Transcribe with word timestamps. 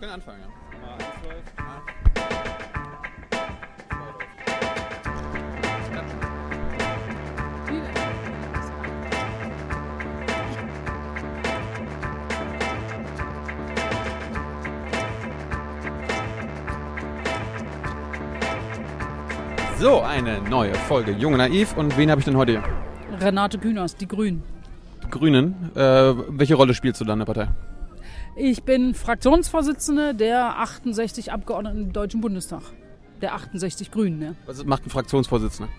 können 0.00 0.12
anfangen, 0.12 0.40
ja. 0.40 0.48
Nummer 0.78 0.94
1 0.94 1.04
läuft. 1.24 1.60
So, 19.78 20.02
eine 20.02 20.42
neue 20.42 20.74
Folge 20.74 21.12
Junge 21.12 21.38
Naiv. 21.38 21.74
Und 21.74 21.96
wen 21.96 22.10
habe 22.10 22.20
ich 22.20 22.26
denn 22.26 22.36
heute 22.36 22.52
hier? 22.52 22.62
Renate 23.18 23.58
Künast, 23.58 23.98
die 24.00 24.06
Grünen. 24.06 24.42
Die 25.02 25.08
Grünen. 25.10 25.70
Äh, 25.74 25.80
welche 26.28 26.54
Rolle 26.54 26.74
spielst 26.74 27.00
du 27.00 27.06
da 27.06 27.14
in 27.14 27.20
der 27.20 27.26
Partei? 27.26 27.48
Ich 28.36 28.62
bin 28.62 28.94
Fraktionsvorsitzende 28.94 30.14
der 30.14 30.58
68 30.60 31.32
Abgeordneten 31.32 31.82
im 31.84 31.92
Deutschen 31.92 32.20
Bundestag. 32.20 32.62
Der 33.20 33.34
68 33.34 33.90
Grünen, 33.90 34.22
ja. 34.22 34.34
Was 34.46 34.64
macht 34.64 34.86
ein 34.86 34.90
Fraktionsvorsitzender? 34.90 35.70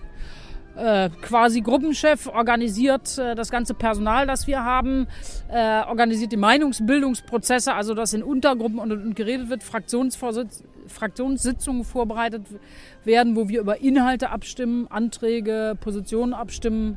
Äh, 0.76 1.10
quasi 1.20 1.60
Gruppenchef, 1.60 2.28
organisiert 2.28 3.18
äh, 3.18 3.34
das 3.34 3.50
ganze 3.50 3.74
Personal, 3.74 4.26
das 4.26 4.46
wir 4.46 4.64
haben, 4.64 5.06
äh, 5.48 5.82
organisiert 5.82 6.32
die 6.32 6.38
Meinungsbildungsprozesse, 6.38 7.74
also 7.74 7.92
dass 7.92 8.14
in 8.14 8.22
Untergruppen 8.22 8.78
und, 8.78 8.90
und 8.90 9.14
geredet 9.14 9.50
wird, 9.50 9.62
Fraktionsvorsitz, 9.62 10.64
Fraktionssitzungen 10.86 11.84
vorbereitet 11.84 12.46
werden, 13.04 13.36
wo 13.36 13.48
wir 13.48 13.60
über 13.60 13.80
Inhalte 13.80 14.30
abstimmen, 14.30 14.86
Anträge, 14.88 15.76
Positionen 15.78 16.32
abstimmen, 16.32 16.96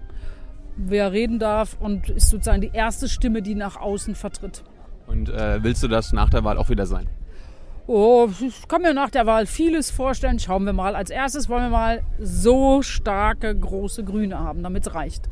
wer 0.78 1.12
reden 1.12 1.40
darf 1.40 1.76
und 1.80 2.10
ist 2.10 2.30
sozusagen 2.30 2.62
die 2.62 2.72
erste 2.72 3.10
Stimme, 3.10 3.42
die 3.42 3.56
nach 3.56 3.76
außen 3.76 4.16
vertritt. 4.16 4.64
Und 5.08 5.30
äh, 5.30 5.64
willst 5.64 5.84
du 5.84 5.88
das 5.88 6.14
nach 6.14 6.30
der 6.30 6.44
Wahl 6.44 6.58
auch 6.58 6.70
wieder 6.70 6.86
sein? 6.86 7.08
Oh, 7.88 8.28
ich 8.42 8.68
kann 8.68 8.82
mir 8.82 8.94
nach 8.94 9.12
der 9.12 9.28
Wahl 9.28 9.46
vieles 9.46 9.92
vorstellen. 9.92 10.40
Schauen 10.40 10.66
wir 10.66 10.74
mal. 10.74 10.96
Als 10.96 11.12
erstes 11.12 11.50
wollen 11.50 11.64
wir 11.64 11.70
mal 11.70 12.04
so 12.20 12.82
starke, 12.82 13.56
große 13.56 14.04
Grüne 14.04 14.40
haben, 14.40 14.64
damit 14.64 14.88
es 14.88 14.96
reicht. 14.96 15.30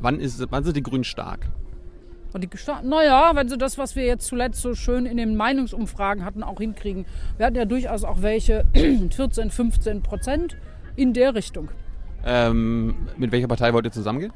Wann, 0.00 0.20
ist, 0.20 0.44
wann 0.50 0.62
sind 0.62 0.76
die 0.76 0.82
Grünen 0.82 1.04
stark? 1.04 1.48
Und 2.32 2.42
die 2.42 2.48
naja, 2.84 3.32
wenn 3.34 3.48
sie 3.48 3.58
das, 3.58 3.76
was 3.76 3.94
wir 3.94 4.06
jetzt 4.06 4.26
zuletzt 4.26 4.62
so 4.62 4.74
schön 4.74 5.04
in 5.04 5.16
den 5.16 5.36
Meinungsumfragen 5.36 6.24
hatten, 6.24 6.42
auch 6.42 6.58
hinkriegen. 6.58 7.04
Wir 7.36 7.46
hatten 7.46 7.56
ja 7.56 7.64
durchaus 7.64 8.04
auch 8.04 8.22
welche 8.22 8.64
14, 9.10 9.50
15 9.50 10.02
Prozent 10.02 10.56
in 10.96 11.12
der 11.12 11.34
Richtung. 11.34 11.68
Ähm, 12.24 12.94
mit 13.16 13.32
welcher 13.32 13.48
Partei 13.48 13.72
wollt 13.72 13.84
ihr 13.84 13.92
zusammengehen? 13.92 14.32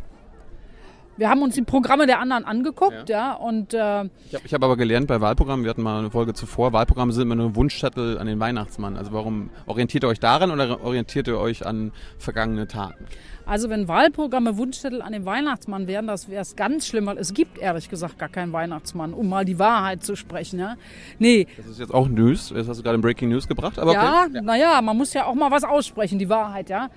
Wir 1.16 1.30
haben 1.30 1.42
uns 1.42 1.54
die 1.54 1.62
Programme 1.62 2.06
der 2.06 2.20
anderen 2.20 2.44
angeguckt, 2.44 3.08
ja, 3.08 3.30
ja 3.30 3.32
und 3.34 3.72
äh, 3.72 4.04
ich 4.04 4.34
habe 4.34 4.48
hab 4.52 4.64
aber 4.64 4.76
gelernt 4.76 5.06
bei 5.06 5.20
Wahlprogrammen, 5.20 5.64
wir 5.64 5.70
hatten 5.70 5.82
mal 5.82 5.98
eine 5.98 6.10
Folge 6.10 6.34
zuvor, 6.34 6.72
Wahlprogramme 6.72 7.12
sind 7.12 7.22
immer 7.22 7.34
nur 7.34 7.56
Wunschzettel 7.56 8.18
an 8.18 8.26
den 8.26 8.38
Weihnachtsmann. 8.38 8.96
Also 8.96 9.12
warum 9.12 9.50
orientiert 9.66 10.04
ihr 10.04 10.08
euch 10.08 10.20
daran 10.20 10.50
oder 10.50 10.82
orientiert 10.82 11.28
ihr 11.28 11.38
euch 11.38 11.64
an 11.64 11.92
vergangene 12.18 12.66
Taten? 12.66 13.06
Also 13.46 13.70
wenn 13.70 13.86
Wahlprogramme 13.86 14.56
Wunschzettel 14.56 15.00
an 15.00 15.12
den 15.12 15.24
Weihnachtsmann 15.24 15.86
wären, 15.86 16.08
das 16.08 16.28
wäre 16.28 16.42
es 16.42 16.56
ganz 16.56 16.88
schlimm, 16.88 17.06
weil 17.06 17.16
es 17.16 17.32
gibt 17.32 17.58
ehrlich 17.58 17.88
gesagt 17.88 18.18
gar 18.18 18.28
keinen 18.28 18.52
Weihnachtsmann, 18.52 19.14
um 19.14 19.28
mal 19.28 19.44
die 19.44 19.60
Wahrheit 19.60 20.02
zu 20.02 20.16
sprechen. 20.16 20.58
Ja? 20.58 20.74
Nee. 21.20 21.46
Das 21.56 21.66
ist 21.66 21.78
jetzt 21.78 21.94
auch 21.94 22.08
News, 22.08 22.52
das 22.52 22.68
hast 22.68 22.78
du 22.78 22.82
gerade 22.82 22.96
in 22.96 23.02
Breaking 23.02 23.28
News 23.28 23.46
gebracht. 23.46 23.78
Aber 23.78 23.92
ja, 23.92 24.24
okay. 24.24 24.34
ja. 24.34 24.42
naja, 24.42 24.82
man 24.82 24.96
muss 24.96 25.14
ja 25.14 25.26
auch 25.26 25.34
mal 25.34 25.52
was 25.52 25.62
aussprechen, 25.62 26.18
die 26.18 26.28
Wahrheit, 26.28 26.68
ja. 26.68 26.88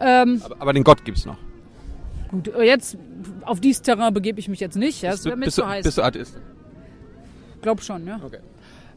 Ähm, 0.00 0.40
aber, 0.42 0.56
aber 0.58 0.72
den 0.72 0.84
Gott 0.84 1.04
gibt 1.04 1.18
es 1.18 1.26
noch. 1.26 1.36
Gut, 2.30 2.48
äh, 2.48 2.62
jetzt 2.62 2.96
auf 3.44 3.60
dieses 3.60 3.82
Terrain 3.82 4.14
begebe 4.14 4.38
ich 4.38 4.48
mich 4.48 4.60
jetzt 4.60 4.76
nicht. 4.76 5.02
Ja, 5.02 5.10
bist, 5.10 5.26
du, 5.26 5.36
bist, 5.36 5.58
du, 5.58 5.64
bist 5.82 5.98
du 5.98 6.02
Atheist? 6.02 6.38
Glaub 7.62 7.82
schon, 7.82 8.06
ja. 8.06 8.20
Okay. 8.24 8.38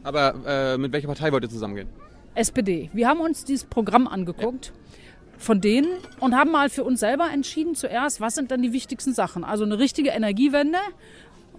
Aber 0.02 0.34
äh, 0.46 0.78
mit 0.78 0.92
welcher 0.92 1.08
Partei 1.08 1.32
wollt 1.32 1.44
ihr 1.44 1.50
zusammengehen? 1.50 1.88
SPD. 2.34 2.90
Wir 2.92 3.08
haben 3.08 3.20
uns 3.20 3.44
dieses 3.44 3.64
Programm 3.64 4.06
angeguckt. 4.06 4.66
Ja. 4.66 4.72
Von 5.36 5.60
denen 5.60 5.88
und 6.20 6.36
haben 6.36 6.52
mal 6.52 6.70
für 6.70 6.84
uns 6.84 7.00
selber 7.00 7.28
entschieden 7.32 7.74
zuerst, 7.74 8.20
was 8.20 8.36
sind 8.36 8.52
dann 8.52 8.62
die 8.62 8.72
wichtigsten 8.72 9.12
Sachen. 9.12 9.42
Also 9.42 9.64
eine 9.64 9.80
richtige 9.80 10.10
Energiewende, 10.10 10.78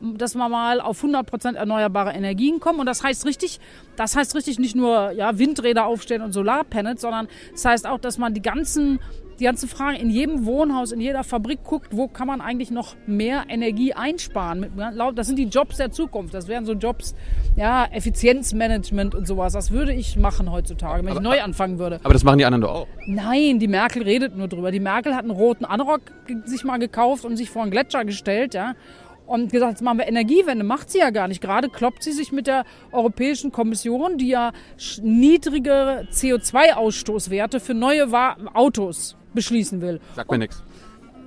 dass 0.02 0.34
wir 0.34 0.48
mal 0.48 0.80
auf 0.80 1.04
100% 1.04 1.56
erneuerbare 1.56 2.14
Energien 2.14 2.62
kommen. 2.62 2.80
Und 2.80 2.86
das 2.86 3.04
heißt 3.04 3.26
richtig, 3.26 3.60
das 3.98 4.16
heißt 4.16 4.34
richtig 4.34 4.60
nicht 4.60 4.76
nur 4.76 5.12
ja, 5.12 5.38
Windräder 5.38 5.86
aufstellen 5.86 6.22
und 6.22 6.32
Solarpanels, 6.32 7.02
sondern 7.02 7.28
das 7.52 7.66
heißt 7.66 7.86
auch, 7.86 8.00
dass 8.00 8.18
man 8.18 8.34
die 8.34 8.42
ganzen 8.42 9.00
die 9.40 9.44
ganze 9.44 9.68
Frage 9.68 9.98
in 9.98 10.10
jedem 10.10 10.46
Wohnhaus, 10.46 10.92
in 10.92 11.02
jeder 11.02 11.24
Fabrik 11.24 11.64
guckt, 11.64 11.90
wo 11.92 12.08
kann 12.08 12.28
man 12.28 12.42
eigentlich 12.42 12.72
noch 12.72 12.96
mehr 13.06 13.46
Energie 13.50 13.94
einsparen. 13.94 14.72
Das 15.16 15.28
sind 15.28 15.38
die 15.38 15.46
Jobs 15.46 15.78
der 15.78 15.92
Zukunft. 15.92 16.34
Das 16.34 16.48
wären 16.48 16.66
so 16.66 16.74
Jobs, 16.74 17.16
ja, 17.56 17.86
Effizienzmanagement 17.86 19.16
und 19.16 19.28
sowas. 19.28 19.54
Das 19.54 19.72
würde 19.72 19.94
ich 19.94 20.18
machen 20.18 20.52
heutzutage, 20.52 21.04
wenn 21.04 21.12
aber, 21.12 21.20
ich 21.20 21.24
neu 21.24 21.42
anfangen 21.42 21.80
würde. 21.80 22.00
Aber 22.04 22.14
das 22.14 22.24
machen 22.24 22.38
die 22.38 22.46
anderen 22.46 22.62
doch 22.62 22.72
auch. 22.72 22.88
Nein, 23.08 23.60
die 23.60 23.68
Merkel 23.68 24.04
redet 24.04 24.38
nur 24.38 24.48
drüber. 24.48 24.72
Die 24.72 24.80
Merkel 24.80 25.16
hat 25.16 25.24
einen 25.24 25.32
roten 25.32 25.66
Anrock 25.66 26.02
sich 26.46 26.64
mal 26.64 26.78
gekauft 26.78 27.26
und 27.26 27.38
sich 27.38 27.50
vor 27.50 27.64
einen 27.64 27.72
Gletscher 27.72 28.06
gestellt, 28.06 28.54
ja 28.54 28.76
und 29.28 29.52
gesagt, 29.52 29.72
jetzt 29.72 29.82
machen 29.82 29.98
wir 29.98 30.08
Energiewende. 30.08 30.64
Macht 30.64 30.92
sie 30.92 31.00
ja 31.00 31.10
gar 31.10 31.28
nicht. 31.28 31.42
Gerade 31.42 31.70
kloppt 31.70 32.04
sie 32.04 32.12
sich 32.12 32.32
mit 32.32 32.48
der 32.48 32.64
Europäischen 32.92 33.52
Kommission, 33.52 34.18
die 34.18 34.30
ja 34.30 34.52
niedrigere 35.02 36.08
CO2-Ausstoßwerte 36.12 37.60
für 37.60 37.74
neue 37.74 38.08
Autos 38.54 39.18
beschließen 39.36 39.82
will. 39.82 40.00
Sagt 40.16 40.32
mir 40.32 40.38
nichts. 40.40 40.64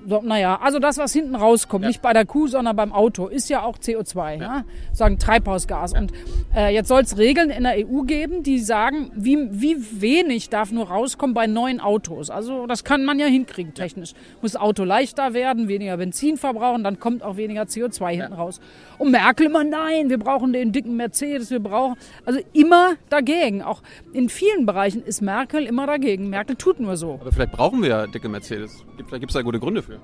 So, 0.09 0.23
naja, 0.23 0.59
also 0.63 0.79
das, 0.79 0.97
was 0.97 1.13
hinten 1.13 1.35
rauskommt, 1.35 1.83
ja. 1.83 1.89
nicht 1.89 2.01
bei 2.01 2.15
der 2.15 2.25
Kuh, 2.25 2.49
sondern 2.49 2.75
beim 2.75 2.95
Auto, 2.95 3.27
ist 3.27 3.51
ja 3.51 3.63
auch 3.63 3.77
CO2, 3.77 4.37
ja. 4.37 4.41
ja? 4.41 4.65
sagen 4.93 5.19
Treibhausgas. 5.19 5.93
Ja. 5.93 6.01
Und 6.01 6.13
äh, 6.57 6.73
jetzt 6.73 6.89
soll 6.89 7.03
es 7.03 7.19
Regeln 7.19 7.51
in 7.51 7.65
der 7.65 7.75
EU 7.77 8.05
geben, 8.05 8.43
die 8.43 8.59
sagen, 8.59 9.11
wie, 9.15 9.37
wie 9.51 9.77
wenig 10.01 10.49
darf 10.49 10.73
nur 10.73 10.89
rauskommen 10.89 11.35
bei 11.35 11.47
neuen 11.47 11.79
Autos. 11.81 12.31
Also 12.31 12.67
das 12.67 12.85
kann 12.85 13.05
man 13.05 13.19
ja 13.19 13.27
hinkriegen 13.27 13.75
technisch. 13.75 14.15
Muss 14.41 14.53
das 14.53 14.61
Auto 14.61 14.85
leichter 14.85 15.35
werden, 15.35 15.69
weniger 15.69 15.99
Benzin 15.99 16.39
verbrauchen, 16.39 16.85
dann 16.85 16.99
kommt 16.99 17.23
auch 17.23 17.37
weniger 17.37 17.65
CO2 17.65 18.09
hinten 18.13 18.33
raus. 18.33 18.61
Und 18.97 19.11
Merkel 19.11 19.47
immer, 19.47 19.63
nein, 19.63 20.09
wir 20.09 20.19
brauchen 20.19 20.55
den 20.55 20.73
dicken 20.73 20.97
Mercedes, 20.97 21.51
wir 21.51 21.61
brauchen, 21.61 21.97
also 22.25 22.41
immer 22.55 22.95
dagegen. 23.11 23.61
Auch 23.61 23.83
in 24.15 24.31
vielen 24.31 24.65
Bereichen 24.65 25.03
ist 25.03 25.21
Merkel 25.21 25.67
immer 25.67 25.87
dagegen. 25.87 26.31
Merkel 26.31 26.57
tut 26.57 26.81
nur 26.81 26.97
so. 26.97 27.19
Aber 27.21 27.31
vielleicht 27.31 27.53
brauchen 27.53 27.83
wir 27.83 27.89
ja 27.91 28.07
dicke 28.07 28.31
Mercedes. 28.31 28.85
Vielleicht 28.97 29.21
gibt 29.21 29.31
es 29.31 29.35
da 29.35 29.43
gute 29.43 29.61
Gründe 29.61 29.83
für. 29.83 29.98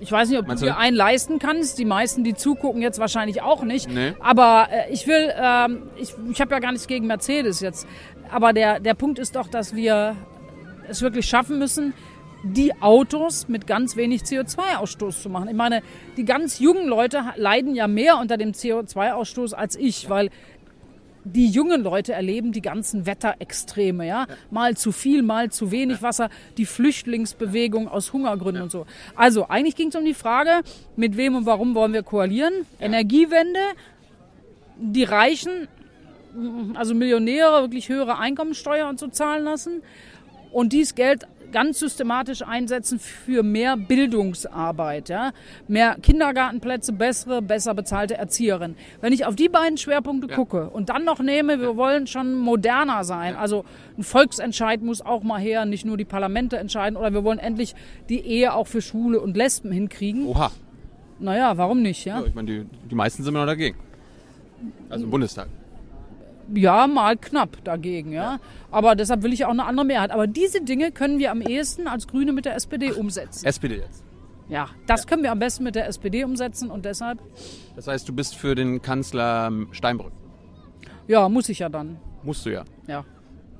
Ich 0.00 0.12
weiß 0.12 0.28
nicht, 0.28 0.38
ob 0.38 0.46
Meinst 0.46 0.62
du 0.62 0.66
dir 0.66 0.76
einen 0.76 0.96
leisten 0.96 1.38
kannst. 1.38 1.78
Die 1.78 1.84
meisten, 1.84 2.22
die 2.22 2.34
zugucken, 2.34 2.82
jetzt 2.82 2.98
wahrscheinlich 2.98 3.42
auch 3.42 3.64
nicht. 3.64 3.90
Nee. 3.90 4.14
Aber 4.20 4.68
äh, 4.70 4.92
ich 4.92 5.06
will, 5.06 5.32
ähm, 5.36 5.82
ich, 5.96 6.14
ich 6.30 6.40
habe 6.40 6.52
ja 6.52 6.60
gar 6.60 6.72
nichts 6.72 6.86
gegen 6.86 7.06
Mercedes 7.06 7.60
jetzt. 7.60 7.86
Aber 8.30 8.52
der, 8.52 8.80
der 8.80 8.94
Punkt 8.94 9.18
ist 9.18 9.34
doch, 9.34 9.48
dass 9.48 9.74
wir 9.74 10.16
es 10.88 11.02
wirklich 11.02 11.26
schaffen 11.26 11.58
müssen, 11.58 11.94
die 12.42 12.72
Autos 12.80 13.48
mit 13.48 13.66
ganz 13.66 13.96
wenig 13.96 14.22
CO2-Ausstoß 14.22 15.22
zu 15.22 15.28
machen. 15.28 15.48
Ich 15.48 15.56
meine, 15.56 15.82
die 16.16 16.24
ganz 16.24 16.60
jungen 16.60 16.86
Leute 16.86 17.22
leiden 17.36 17.74
ja 17.74 17.88
mehr 17.88 18.18
unter 18.18 18.36
dem 18.36 18.52
CO2-Ausstoß 18.52 19.54
als 19.54 19.74
ich, 19.76 20.08
weil 20.08 20.30
die 21.34 21.48
jungen 21.48 21.82
Leute 21.82 22.12
erleben 22.12 22.52
die 22.52 22.62
ganzen 22.62 23.06
Wetterextreme, 23.06 24.06
ja? 24.06 24.26
Mal 24.50 24.76
zu 24.76 24.92
viel, 24.92 25.22
mal 25.22 25.50
zu 25.50 25.70
wenig 25.70 26.02
Wasser, 26.02 26.30
die 26.56 26.66
Flüchtlingsbewegung 26.66 27.88
aus 27.88 28.12
Hungergründen 28.12 28.62
und 28.62 28.70
so. 28.70 28.86
Also, 29.14 29.48
eigentlich 29.48 29.76
ging 29.76 29.88
es 29.88 29.96
um 29.96 30.04
die 30.04 30.14
Frage, 30.14 30.62
mit 30.96 31.16
wem 31.16 31.36
und 31.36 31.46
warum 31.46 31.74
wollen 31.74 31.92
wir 31.92 32.02
koalieren? 32.02 32.66
Energiewende, 32.80 33.60
die 34.78 35.04
Reichen, 35.04 35.68
also 36.74 36.94
Millionäre, 36.94 37.62
wirklich 37.62 37.88
höhere 37.88 38.18
Einkommensteuer 38.18 38.88
und 38.88 38.98
so 38.98 39.08
zahlen 39.08 39.44
lassen 39.44 39.82
und 40.52 40.72
dies 40.72 40.94
Geld 40.94 41.26
ganz 41.52 41.78
systematisch 41.78 42.42
einsetzen 42.42 42.98
für 42.98 43.42
mehr 43.42 43.76
Bildungsarbeit, 43.76 45.08
ja? 45.08 45.32
mehr 45.66 45.96
Kindergartenplätze, 46.00 46.92
bessere, 46.92 47.42
besser 47.42 47.74
bezahlte 47.74 48.16
Erzieherinnen. 48.16 48.76
Wenn 49.00 49.12
ich 49.12 49.26
auf 49.26 49.36
die 49.36 49.48
beiden 49.48 49.78
Schwerpunkte 49.78 50.28
ja. 50.28 50.36
gucke 50.36 50.70
und 50.70 50.88
dann 50.88 51.04
noch 51.04 51.20
nehme, 51.20 51.60
wir 51.60 51.76
wollen 51.76 52.06
schon 52.06 52.34
moderner 52.34 53.04
sein, 53.04 53.36
also 53.36 53.64
ein 53.96 54.02
Volksentscheid 54.02 54.82
muss 54.82 55.00
auch 55.00 55.22
mal 55.22 55.40
her, 55.40 55.64
nicht 55.64 55.84
nur 55.84 55.96
die 55.96 56.04
Parlamente 56.04 56.56
entscheiden, 56.58 56.96
oder 56.96 57.12
wir 57.12 57.24
wollen 57.24 57.38
endlich 57.38 57.74
die 58.08 58.20
Ehe 58.20 58.54
auch 58.54 58.66
für 58.66 58.82
Schwule 58.82 59.20
und 59.20 59.36
Lesben 59.36 59.72
hinkriegen. 59.72 60.26
Oha. 60.26 60.50
Naja, 61.20 61.56
warum 61.56 61.82
nicht? 61.82 62.04
Ja? 62.04 62.20
ja 62.20 62.26
ich 62.26 62.34
meine, 62.34 62.46
die, 62.46 62.66
die 62.90 62.94
meisten 62.94 63.22
sind 63.22 63.34
immer 63.34 63.44
noch 63.44 63.52
dagegen. 63.52 63.76
Also 64.88 65.04
im 65.04 65.10
Bundestag 65.10 65.48
ja, 66.54 66.86
mal 66.86 67.16
knapp 67.16 67.62
dagegen, 67.64 68.12
ja. 68.12 68.40
Aber 68.70 68.94
deshalb 68.94 69.22
will 69.22 69.32
ich 69.32 69.44
auch 69.44 69.50
eine 69.50 69.64
andere 69.64 69.86
Mehrheit. 69.86 70.10
Aber 70.10 70.26
diese 70.26 70.62
Dinge 70.62 70.92
können 70.92 71.18
wir 71.18 71.30
am 71.30 71.40
ehesten 71.40 71.88
als 71.88 72.06
Grüne 72.06 72.32
mit 72.32 72.44
der 72.44 72.54
SPD 72.54 72.92
umsetzen. 72.92 73.46
SPD 73.46 73.76
jetzt? 73.76 74.04
Ja, 74.48 74.68
das 74.86 75.02
ja. 75.02 75.08
können 75.08 75.22
wir 75.22 75.32
am 75.32 75.38
besten 75.38 75.64
mit 75.64 75.74
der 75.74 75.86
SPD 75.88 76.24
umsetzen 76.24 76.70
und 76.70 76.84
deshalb. 76.84 77.18
Das 77.76 77.86
heißt, 77.86 78.08
du 78.08 78.14
bist 78.14 78.34
für 78.34 78.54
den 78.54 78.80
Kanzler 78.80 79.52
Steinbrück? 79.72 80.12
Ja, 81.06 81.28
muss 81.28 81.48
ich 81.48 81.58
ja 81.58 81.68
dann. 81.68 81.98
Musst 82.22 82.44
du 82.46 82.50
ja. 82.50 82.64
Ja. 82.86 83.04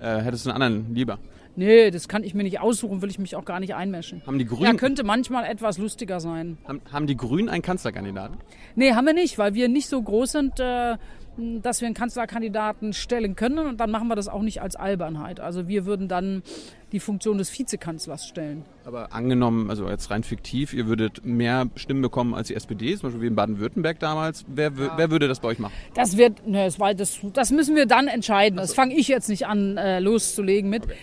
Äh, 0.01 0.23
hättest 0.23 0.47
du 0.47 0.51
einen 0.51 0.63
anderen 0.63 0.95
lieber? 0.95 1.19
Nee, 1.59 1.91
das 1.91 2.07
kann 2.07 2.23
ich 2.23 2.35
mir 2.35 2.45
nicht 2.45 2.61
aussuchen, 2.61 3.03
will 3.03 3.11
ich 3.11 3.19
mich 3.19 3.35
auch 3.35 3.45
gar 3.45 3.59
nicht 3.59 3.75
einmischen. 3.75 4.23
Haben 4.25 4.39
die 4.39 4.45
Grünen. 4.45 4.63
Ja, 4.63 4.75
könnte 4.75 5.03
manchmal 5.03 5.45
etwas 5.45 5.77
lustiger 5.77 6.21
sein. 6.21 6.57
Haben, 6.69 6.81
haben 6.93 7.09
die 7.09 7.17
Grünen 7.17 7.49
einen 7.49 7.63
Kanzlerkandidaten? 7.63 8.37
Nee, 8.77 8.93
haben 8.93 9.07
wir 9.07 9.13
nicht, 9.13 9.39
weil 9.39 9.55
wir 9.55 9.69
nicht 9.69 9.89
so 9.89 10.01
groß 10.01 10.31
sind. 10.31 10.61
Äh, 10.61 10.99
dass 11.39 11.81
wir 11.81 11.87
einen 11.87 11.95
Kanzlerkandidaten 11.95 12.93
stellen 12.93 13.37
können 13.37 13.59
und 13.59 13.79
dann 13.79 13.91
machen 13.91 14.09
wir 14.09 14.17
das 14.17 14.29
auch 14.29 14.43
nicht 14.43 14.61
als 14.61 14.77
Albernheit. 14.77 15.41
Also 15.41 15.69
wir 15.69 15.87
würden 15.87 16.09
dann 16.09 16.43
die 16.91 17.01
Funktion 17.01 17.39
des 17.39 17.57
Vizekanzlers 17.57 18.27
stellen. 18.27 18.65
Aber 18.85 19.13
angenommen, 19.13 19.69
also 19.69 19.89
jetzt 19.89 20.11
rein 20.11 20.23
fiktiv, 20.23 20.73
ihr 20.73 20.87
würdet 20.87 21.25
mehr 21.25 21.69
Stimmen 21.77 22.01
bekommen 22.01 22.35
als 22.35 22.49
die 22.49 22.55
SPD, 22.55 22.97
zum 22.97 23.09
Beispiel 23.09 23.23
wie 23.23 23.27
in 23.27 23.35
Baden-Württemberg 23.35 24.01
damals. 24.01 24.47
Wer, 24.49 24.73
ja. 24.73 24.95
wer, 24.97 25.11
würde 25.11 25.29
das 25.29 25.41
bei 25.41 25.49
euch 25.49 25.59
machen? 25.59 25.73
Das 25.95 26.17
wird, 26.17 26.47
ne, 26.47 26.65
das, 26.65 26.79
das, 26.97 27.21
das 27.35 27.51
müssen 27.53 27.77
wir 27.77 27.87
dann 27.87 28.09
entscheiden. 28.09 28.57
Das 28.57 28.73
fange 28.73 28.95
ich 28.95 29.07
jetzt 29.07 29.29
nicht 29.29 29.47
an 29.47 29.77
äh, 29.77 30.01
loszulegen 30.01 30.71
mit. 30.71 30.85
Okay. 30.85 30.95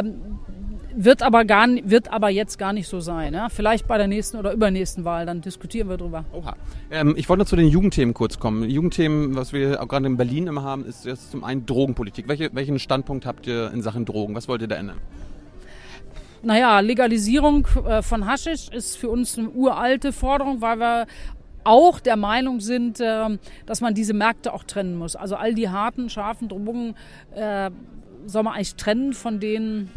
Ähm, 0.00 0.38
wird 0.94 1.22
aber, 1.22 1.44
gar, 1.44 1.68
wird 1.84 2.12
aber 2.12 2.28
jetzt 2.28 2.58
gar 2.58 2.72
nicht 2.72 2.88
so 2.88 3.00
sein. 3.00 3.34
Ja? 3.34 3.48
Vielleicht 3.48 3.86
bei 3.86 3.98
der 3.98 4.06
nächsten 4.06 4.36
oder 4.36 4.52
übernächsten 4.52 5.04
Wahl, 5.04 5.26
dann 5.26 5.40
diskutieren 5.40 5.88
wir 5.88 5.96
drüber. 5.96 6.24
Oha. 6.32 6.56
Ähm, 6.90 7.14
ich 7.16 7.28
wollte 7.28 7.40
noch 7.40 7.48
zu 7.48 7.56
den 7.56 7.68
Jugendthemen 7.68 8.14
kurz 8.14 8.38
kommen. 8.38 8.68
Jugendthemen, 8.68 9.34
was 9.34 9.52
wir 9.52 9.82
auch 9.82 9.88
gerade 9.88 10.06
in 10.06 10.16
Berlin 10.16 10.46
immer 10.46 10.62
haben, 10.62 10.84
ist 10.84 11.04
jetzt 11.04 11.30
zum 11.30 11.44
einen 11.44 11.66
Drogenpolitik. 11.66 12.28
Welche, 12.28 12.54
welchen 12.54 12.78
Standpunkt 12.78 13.26
habt 13.26 13.46
ihr 13.46 13.70
in 13.72 13.82
Sachen 13.82 14.04
Drogen? 14.04 14.34
Was 14.34 14.48
wollt 14.48 14.62
ihr 14.62 14.68
da 14.68 14.76
ändern? 14.76 14.98
Naja, 16.42 16.80
Legalisierung 16.80 17.66
äh, 17.86 18.02
von 18.02 18.26
Haschisch 18.26 18.68
ist 18.68 18.96
für 18.96 19.08
uns 19.08 19.38
eine 19.38 19.48
uralte 19.50 20.12
Forderung, 20.12 20.60
weil 20.60 20.78
wir 20.78 21.06
auch 21.64 22.00
der 22.00 22.16
Meinung 22.16 22.60
sind, 22.60 23.00
äh, 23.00 23.38
dass 23.66 23.80
man 23.80 23.94
diese 23.94 24.12
Märkte 24.12 24.52
auch 24.52 24.64
trennen 24.64 24.96
muss. 24.96 25.14
Also 25.14 25.36
all 25.36 25.54
die 25.54 25.68
harten, 25.68 26.10
scharfen 26.10 26.48
Drogen 26.48 26.96
äh, 27.34 27.70
soll 28.26 28.42
man 28.42 28.54
eigentlich 28.54 28.74
trennen 28.76 29.12
von 29.12 29.40
denen 29.40 29.90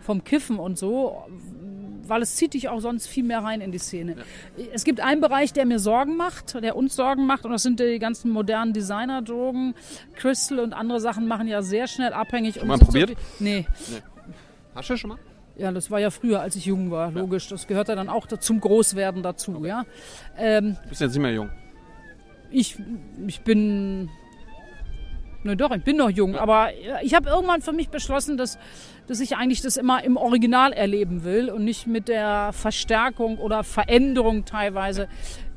vom 0.00 0.24
Kiffen 0.24 0.58
und 0.58 0.78
so, 0.78 1.24
weil 2.06 2.22
es 2.22 2.36
zieht 2.36 2.54
dich 2.54 2.68
auch 2.68 2.80
sonst 2.80 3.06
viel 3.06 3.24
mehr 3.24 3.40
rein 3.40 3.60
in 3.60 3.72
die 3.72 3.78
Szene. 3.78 4.16
Ja. 4.56 4.64
Es 4.72 4.84
gibt 4.84 5.00
einen 5.00 5.20
Bereich, 5.20 5.52
der 5.52 5.66
mir 5.66 5.78
Sorgen 5.78 6.16
macht, 6.16 6.54
der 6.54 6.76
uns 6.76 6.96
Sorgen 6.96 7.26
macht, 7.26 7.44
und 7.44 7.52
das 7.52 7.62
sind 7.62 7.78
die 7.80 7.98
ganzen 7.98 8.30
modernen 8.30 8.72
Designer-Drogen. 8.72 9.74
Crystal 10.14 10.60
und 10.60 10.72
andere 10.72 11.00
Sachen 11.00 11.28
machen 11.28 11.46
ja 11.46 11.60
sehr 11.62 11.86
schnell 11.86 12.12
abhängig. 12.12 12.54
Schon 12.58 12.68
mal 12.68 12.78
probiert? 12.78 13.10
So, 13.10 13.44
nee. 13.44 13.66
nee. 13.90 14.02
Hast 14.74 14.88
du 14.88 14.96
schon 14.96 15.10
mal? 15.10 15.18
Ja, 15.56 15.72
das 15.72 15.90
war 15.90 15.98
ja 15.98 16.10
früher, 16.10 16.40
als 16.40 16.54
ich 16.54 16.66
jung 16.66 16.90
war, 16.90 17.10
logisch. 17.10 17.48
Das 17.48 17.66
gehört 17.66 17.88
ja 17.88 17.96
dann 17.96 18.08
auch 18.08 18.26
zum 18.28 18.60
Großwerden 18.60 19.22
dazu. 19.22 19.64
Ja. 19.66 19.84
Ähm, 20.36 20.76
du 20.84 20.88
bist 20.88 21.00
jetzt 21.00 21.12
nicht 21.12 21.22
mehr 21.22 21.32
jung. 21.32 21.50
Ich, 22.50 22.76
ich 23.26 23.40
bin 23.42 24.08
Ne, 25.44 25.56
doch, 25.56 25.70
ich 25.70 25.84
bin 25.84 25.96
noch 25.96 26.10
jung, 26.10 26.34
aber 26.34 26.70
ich 27.02 27.14
habe 27.14 27.30
irgendwann 27.30 27.62
für 27.62 27.72
mich 27.72 27.90
beschlossen, 27.90 28.36
dass, 28.36 28.58
dass 29.06 29.20
ich 29.20 29.36
eigentlich 29.36 29.62
das 29.62 29.76
immer 29.76 30.02
im 30.02 30.16
Original 30.16 30.72
erleben 30.72 31.22
will 31.22 31.48
und 31.48 31.64
nicht 31.64 31.86
mit 31.86 32.08
der 32.08 32.50
Verstärkung 32.52 33.38
oder 33.38 33.62
Veränderung 33.62 34.44
teilweise, 34.44 35.06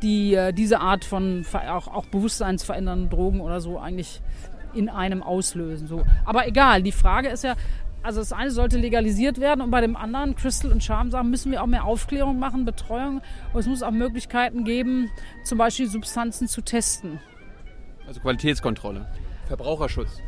die 0.04 0.36
äh, 0.36 0.54
diese 0.54 0.81
Art 0.81 1.04
von 1.04 1.45
auch, 1.68 1.88
auch 1.88 2.06
bewusstseinsverändernden 2.06 3.10
Drogen 3.10 3.42
oder 3.42 3.60
so 3.60 3.80
eigentlich 3.80 4.22
in 4.75 4.88
einem 4.88 5.24
auslösen. 5.24 5.88
So. 5.88 6.04
Aber 6.25 6.48
egal, 6.48 6.83
die 6.83 6.92
Frage 6.92 7.30
ist 7.30 7.44
ja, 7.44 7.56
also 8.04 8.19
das 8.19 8.33
eine 8.33 8.51
sollte 8.51 8.78
legalisiert 8.78 9.39
werden 9.39 9.62
und 9.62 9.72
bei 9.72 9.81
dem 9.81 9.95
anderen, 9.95 10.36
Crystal 10.36 10.72
und 10.72 10.83
Charm 10.83 11.10
sagen, 11.10 11.30
müssen 11.30 11.51
wir 11.51 11.62
auch 11.62 11.68
mehr 11.68 11.86
Aufklärung 11.86 12.38
machen, 12.38 12.66
Betreuung. 12.66 13.22
Und 13.54 13.60
es 13.60 13.68
muss 13.68 13.83
auch 13.83 13.92
Möglichkeiten 13.92 14.63
geben, 14.63 15.10
zum 15.44 15.57
Beispiel 15.57 15.88
Substanzen 15.88 16.48
zu 16.48 16.62
testen. 16.62 17.19
Also 18.07 18.19
Qualitätskontrolle. 18.19 19.07
Verbraucherschutz. 19.51 20.21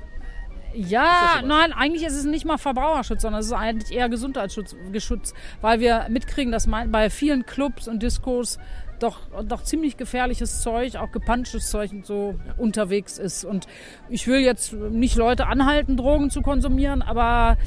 Ja, 0.76 1.42
nein, 1.46 1.72
eigentlich 1.72 2.04
ist 2.04 2.16
es 2.16 2.26
nicht 2.26 2.46
mal 2.46 2.58
Verbraucherschutz, 2.58 3.22
sondern 3.22 3.40
es 3.40 3.48
ist 3.48 3.54
eigentlich 3.54 3.96
eher 3.96 4.10
Gesundheitsschutz, 4.10 4.76
Geschutz, 4.92 5.34
weil 5.62 5.80
wir 5.80 6.08
mitkriegen, 6.10 6.52
dass 6.52 6.68
bei 6.68 7.10
vielen 7.10 7.46
Clubs 7.46 7.88
und 7.88 8.04
Diskos 8.04 8.58
doch, 9.00 9.20
doch 9.48 9.64
ziemlich 9.64 9.98
gefährliches 9.98 10.62
Zeug, 10.62 10.96
auch 10.96 11.12
gepanschtes 11.12 11.70
Zeug 11.70 11.92
und 11.92 12.06
so 12.06 12.36
ja. 12.46 12.54
unterwegs 12.58 13.18
ist. 13.18 13.44
Und 13.44 13.68
ich 14.10 14.28
will 14.28 14.40
jetzt 14.40 14.74
nicht 14.74 15.16
Leute 15.16 15.48
anhalten, 15.48 15.96
Drogen 15.96 16.30
zu 16.30 16.42
konsumieren, 16.42 17.02
aber 17.02 17.58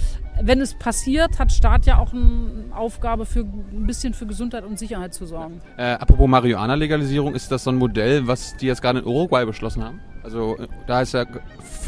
wenn 0.40 0.60
es 0.60 0.74
passiert, 0.74 1.38
hat 1.38 1.52
Staat 1.52 1.86
ja 1.86 1.98
auch 1.98 2.12
eine 2.12 2.66
Aufgabe 2.74 3.24
für 3.24 3.40
ein 3.40 3.86
bisschen 3.86 4.14
für 4.14 4.26
Gesundheit 4.26 4.64
und 4.64 4.78
Sicherheit 4.78 5.14
zu 5.14 5.26
sorgen. 5.26 5.60
Äh, 5.76 5.92
apropos 5.92 6.28
Marihuana-Legalisierung, 6.28 7.34
ist 7.34 7.50
das 7.50 7.64
so 7.64 7.70
ein 7.70 7.76
Modell, 7.76 8.26
was 8.26 8.56
die 8.56 8.66
jetzt 8.66 8.82
gerade 8.82 8.98
in 8.98 9.06
Uruguay 9.06 9.44
beschlossen 9.46 9.84
haben? 9.84 10.00
Also 10.26 10.56
da 10.88 11.02
ist 11.02 11.14
ja 11.14 11.24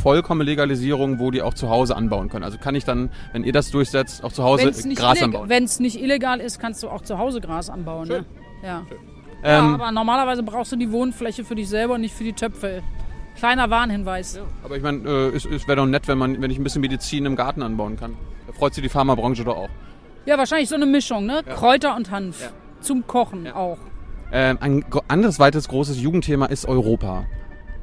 vollkommene 0.00 0.48
Legalisierung, 0.48 1.18
wo 1.18 1.32
die 1.32 1.42
auch 1.42 1.54
zu 1.54 1.70
Hause 1.70 1.96
anbauen 1.96 2.28
können. 2.28 2.44
Also 2.44 2.56
kann 2.56 2.76
ich 2.76 2.84
dann, 2.84 3.10
wenn 3.32 3.42
ihr 3.42 3.52
das 3.52 3.72
durchsetzt, 3.72 4.22
auch 4.22 4.30
zu 4.30 4.44
Hause 4.44 4.70
Gras 4.94 5.20
anbauen? 5.20 5.48
Wenn 5.48 5.64
es 5.64 5.80
nicht 5.80 6.00
illegal 6.00 6.38
ist, 6.38 6.60
kannst 6.60 6.84
du 6.84 6.88
auch 6.88 7.02
zu 7.02 7.18
Hause 7.18 7.40
Gras 7.40 7.68
anbauen. 7.68 8.06
Ne? 8.06 8.24
Ja. 8.62 8.86
ja, 9.42 9.58
ähm, 9.58 9.74
aber 9.74 9.90
normalerweise 9.90 10.44
brauchst 10.44 10.70
du 10.70 10.76
die 10.76 10.92
Wohnfläche 10.92 11.42
für 11.42 11.56
dich 11.56 11.68
selber 11.68 11.94
und 11.94 12.02
nicht 12.02 12.14
für 12.14 12.22
die 12.22 12.32
Töpfe. 12.32 12.84
Kleiner 13.36 13.70
Warnhinweis. 13.70 14.36
Ja, 14.36 14.42
aber 14.62 14.76
ich 14.76 14.84
meine, 14.84 15.00
äh, 15.08 15.34
es, 15.34 15.44
es 15.44 15.66
wäre 15.66 15.78
doch 15.78 15.86
nett, 15.86 16.06
wenn, 16.06 16.18
man, 16.18 16.40
wenn 16.40 16.52
ich 16.52 16.58
ein 16.58 16.62
bisschen 16.62 16.82
Medizin 16.82 17.26
im 17.26 17.34
Garten 17.34 17.62
anbauen 17.62 17.96
kann. 17.96 18.16
Da 18.46 18.52
freut 18.52 18.72
sich 18.72 18.84
die 18.84 18.88
Pharmabranche 18.88 19.42
doch 19.42 19.56
auch. 19.56 19.70
Ja, 20.26 20.38
wahrscheinlich 20.38 20.68
so 20.68 20.76
eine 20.76 20.86
Mischung, 20.86 21.26
ne? 21.26 21.42
Ja. 21.44 21.54
Kräuter 21.54 21.96
und 21.96 22.12
Hanf. 22.12 22.52
Zum 22.82 23.04
Kochen 23.04 23.50
auch. 23.50 23.78
Ähm, 24.30 24.58
ein 24.60 24.84
anderes 25.08 25.40
weiteres 25.40 25.66
großes 25.66 26.00
Jugendthema 26.00 26.46
ist 26.46 26.66
Europa. 26.66 27.26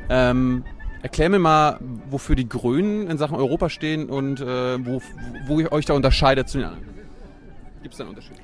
Ähm, 0.10 0.64
erklär 1.02 1.30
mir 1.30 1.40
mal, 1.40 1.80
wofür 2.10 2.36
die 2.36 2.48
Grünen 2.48 3.08
in 3.08 3.18
Sachen 3.18 3.38
Europa 3.38 3.70
stehen 3.70 4.10
und 4.10 4.42
äh, 4.42 4.86
wo, 4.86 5.02
wo 5.48 5.60
ihr 5.60 5.72
euch 5.72 5.86
da 5.86 5.94
unterscheidet 5.94 6.50
zu 6.50 6.58
den 6.58 6.68
anderen. 6.68 6.86
Gibt 7.82 7.94
es 7.94 7.98
da 7.98 8.04
einen 8.04 8.10
Unterschied? 8.10 8.38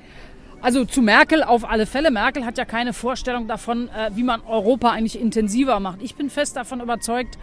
Also 0.60 0.84
zu 0.84 1.02
Merkel 1.02 1.42
auf 1.42 1.68
alle 1.68 1.86
Fälle. 1.86 2.12
Merkel 2.12 2.46
hat 2.46 2.56
ja 2.56 2.64
keine 2.64 2.92
Vorstellung 2.92 3.48
davon, 3.48 3.88
äh, 3.88 4.10
wie 4.14 4.22
man 4.22 4.42
Europa 4.42 4.90
eigentlich 4.90 5.20
intensiver 5.20 5.80
macht. 5.80 6.00
Ich 6.02 6.14
bin 6.14 6.30
fest 6.30 6.56
davon 6.56 6.80
überzeugt, 6.80 7.36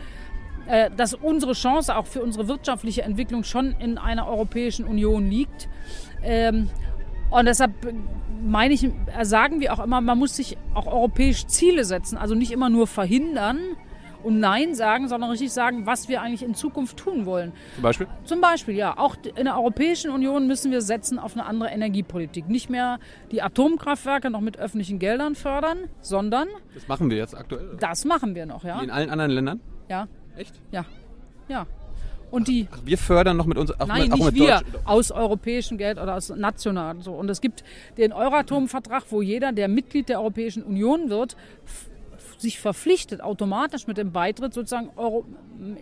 äh, 0.68 0.90
dass 0.96 1.14
unsere 1.14 1.52
Chance 1.52 1.98
auch 1.98 2.06
für 2.06 2.22
unsere 2.22 2.48
wirtschaftliche 2.48 3.02
Entwicklung 3.02 3.44
schon 3.44 3.76
in 3.80 3.98
einer 3.98 4.28
Europäischen 4.28 4.86
Union 4.86 5.30
liegt. 5.30 5.68
Ähm, 6.24 6.70
und 7.30 7.46
deshalb 7.46 7.74
meine 8.42 8.74
ich, 8.74 8.90
sagen 9.24 9.60
wir 9.60 9.74
auch 9.74 9.84
immer, 9.84 10.00
man 10.00 10.18
muss 10.18 10.38
sich 10.38 10.58
auch 10.74 10.88
europäisch 10.88 11.46
Ziele 11.48 11.84
setzen, 11.84 12.18
also 12.18 12.36
nicht 12.36 12.52
immer 12.52 12.70
nur 12.70 12.88
verhindern, 12.88 13.60
und 14.24 14.40
Nein 14.40 14.76
sagen, 14.76 15.08
sondern 15.08 15.30
richtig 15.30 15.52
sagen, 15.52 15.86
was 15.86 16.10
wir 16.10 16.22
eigentlich 16.22 16.44
in 16.44 16.56
Zukunft 16.56 16.98
tun 16.98 17.26
wollen. 17.26 17.54
Zum 17.76 17.84
Beispiel? 17.84 18.08
Zum 18.26 18.42
Beispiel, 18.42 18.76
ja. 18.76 18.98
Auch 18.98 19.16
in 19.36 19.46
der 19.46 19.56
Europäischen 19.56 20.12
Union 20.12 20.48
müssen 20.48 20.72
wir 20.72 20.82
setzen 20.82 21.20
auf 21.20 21.34
eine 21.34 21.46
andere 21.46 21.70
Energiepolitik. 21.70 22.50
Nicht 22.50 22.70
mehr 22.70 23.00
die 23.32 23.42
Atomkraftwerke 23.42 24.30
noch 24.30 24.42
mit 24.42 24.58
öffentlichen 24.58 25.00
Geldern 25.00 25.36
fördern, 25.36 25.78
sondern. 26.02 26.48
Das 26.74 26.88
machen 26.88 27.10
wir 27.10 27.18
jetzt 27.18 27.36
aktuell? 27.36 27.78
Das 27.80 28.06
machen 28.06 28.36
wir 28.36 28.46
noch, 28.46 28.64
ja. 28.64 28.80
Wie 28.80 28.86
in 28.86 28.92
allen 28.92 29.10
anderen 29.10 29.32
Ländern? 29.32 29.60
Ja. 29.90 30.08
Echt? 30.36 30.54
Ja. 30.72 30.86
Ja. 31.48 31.66
Und 32.32 32.48
die 32.48 32.68
Ach, 32.72 32.78
wir 32.86 32.98
fördern 32.98 33.38
noch 33.38 33.46
mit 33.46 33.58
uns 33.58 33.72
auch 33.80 33.88
Nein, 33.88 34.04
mit, 34.04 34.14
auch 34.14 34.18
nicht 34.18 34.26
mit 34.26 34.36
wir 34.36 34.62
aus 34.86 35.12
europäischem 35.12 35.78
Geld 35.78 35.98
oder 35.98 36.16
aus 36.16 36.30
nationalen 36.30 37.02
so 37.02 37.14
und 37.14 37.28
es 37.30 37.42
gibt 37.42 37.64
den 37.98 38.14
Euratom-Vertrag, 38.14 39.06
wo 39.10 39.22
jeder, 39.22 39.52
der 39.52 39.68
Mitglied 39.68 40.10
der 40.10 40.20
Europäischen 40.20 40.62
Union 40.62 41.10
wird, 41.10 41.36
sich 42.42 42.60
verpflichtet, 42.60 43.22
automatisch 43.22 43.88
mit 43.88 43.98
dem 43.98 44.12
Beitritt 44.12 44.54
sozusagen 44.54 44.90
Euro, 44.96 45.26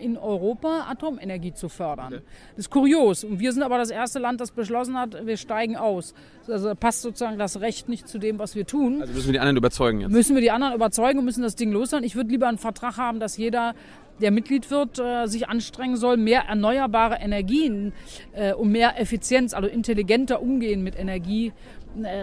in 0.00 0.16
Europa 0.16 0.86
Atomenergie 0.88 1.52
zu 1.52 1.68
fördern. 1.68 2.14
Okay. 2.14 2.22
Das 2.56 2.66
ist 2.66 2.70
kurios. 2.70 3.24
Und 3.24 3.38
wir 3.38 3.52
sind 3.52 3.62
aber 3.62 3.78
das 3.78 3.90
erste 3.90 4.18
Land, 4.18 4.40
das 4.40 4.50
beschlossen 4.50 4.98
hat, 4.98 5.26
wir 5.26 5.36
steigen 5.36 5.76
aus. 5.76 6.14
Also 6.48 6.74
passt 6.74 7.02
sozusagen 7.02 7.38
das 7.38 7.60
Recht 7.60 7.88
nicht 7.88 8.08
zu 8.08 8.18
dem, 8.18 8.38
was 8.38 8.54
wir 8.54 8.66
tun. 8.66 9.02
Also 9.02 9.14
müssen 9.14 9.26
wir 9.28 9.32
die 9.34 9.40
anderen 9.40 9.56
überzeugen 9.56 10.00
jetzt? 10.00 10.10
Müssen 10.10 10.34
wir 10.34 10.42
die 10.42 10.50
anderen 10.50 10.74
überzeugen 10.74 11.18
und 11.20 11.24
müssen 11.24 11.42
das 11.42 11.56
Ding 11.56 11.70
loswerden. 11.70 12.04
Ich 12.04 12.16
würde 12.16 12.30
lieber 12.30 12.48
einen 12.48 12.58
Vertrag 12.58 12.96
haben, 12.96 13.20
dass 13.20 13.36
jeder 13.36 13.74
der 14.20 14.30
Mitglied 14.30 14.70
wird, 14.70 14.98
äh, 14.98 15.26
sich 15.26 15.48
anstrengen 15.48 15.96
soll, 15.96 16.16
mehr 16.16 16.42
erneuerbare 16.48 17.16
Energien 17.16 17.92
äh, 18.32 18.52
und 18.52 18.70
mehr 18.72 19.00
Effizienz, 19.00 19.54
also 19.54 19.68
intelligenter 19.68 20.42
umgehen 20.42 20.82
mit 20.82 20.98
Energie 20.98 21.52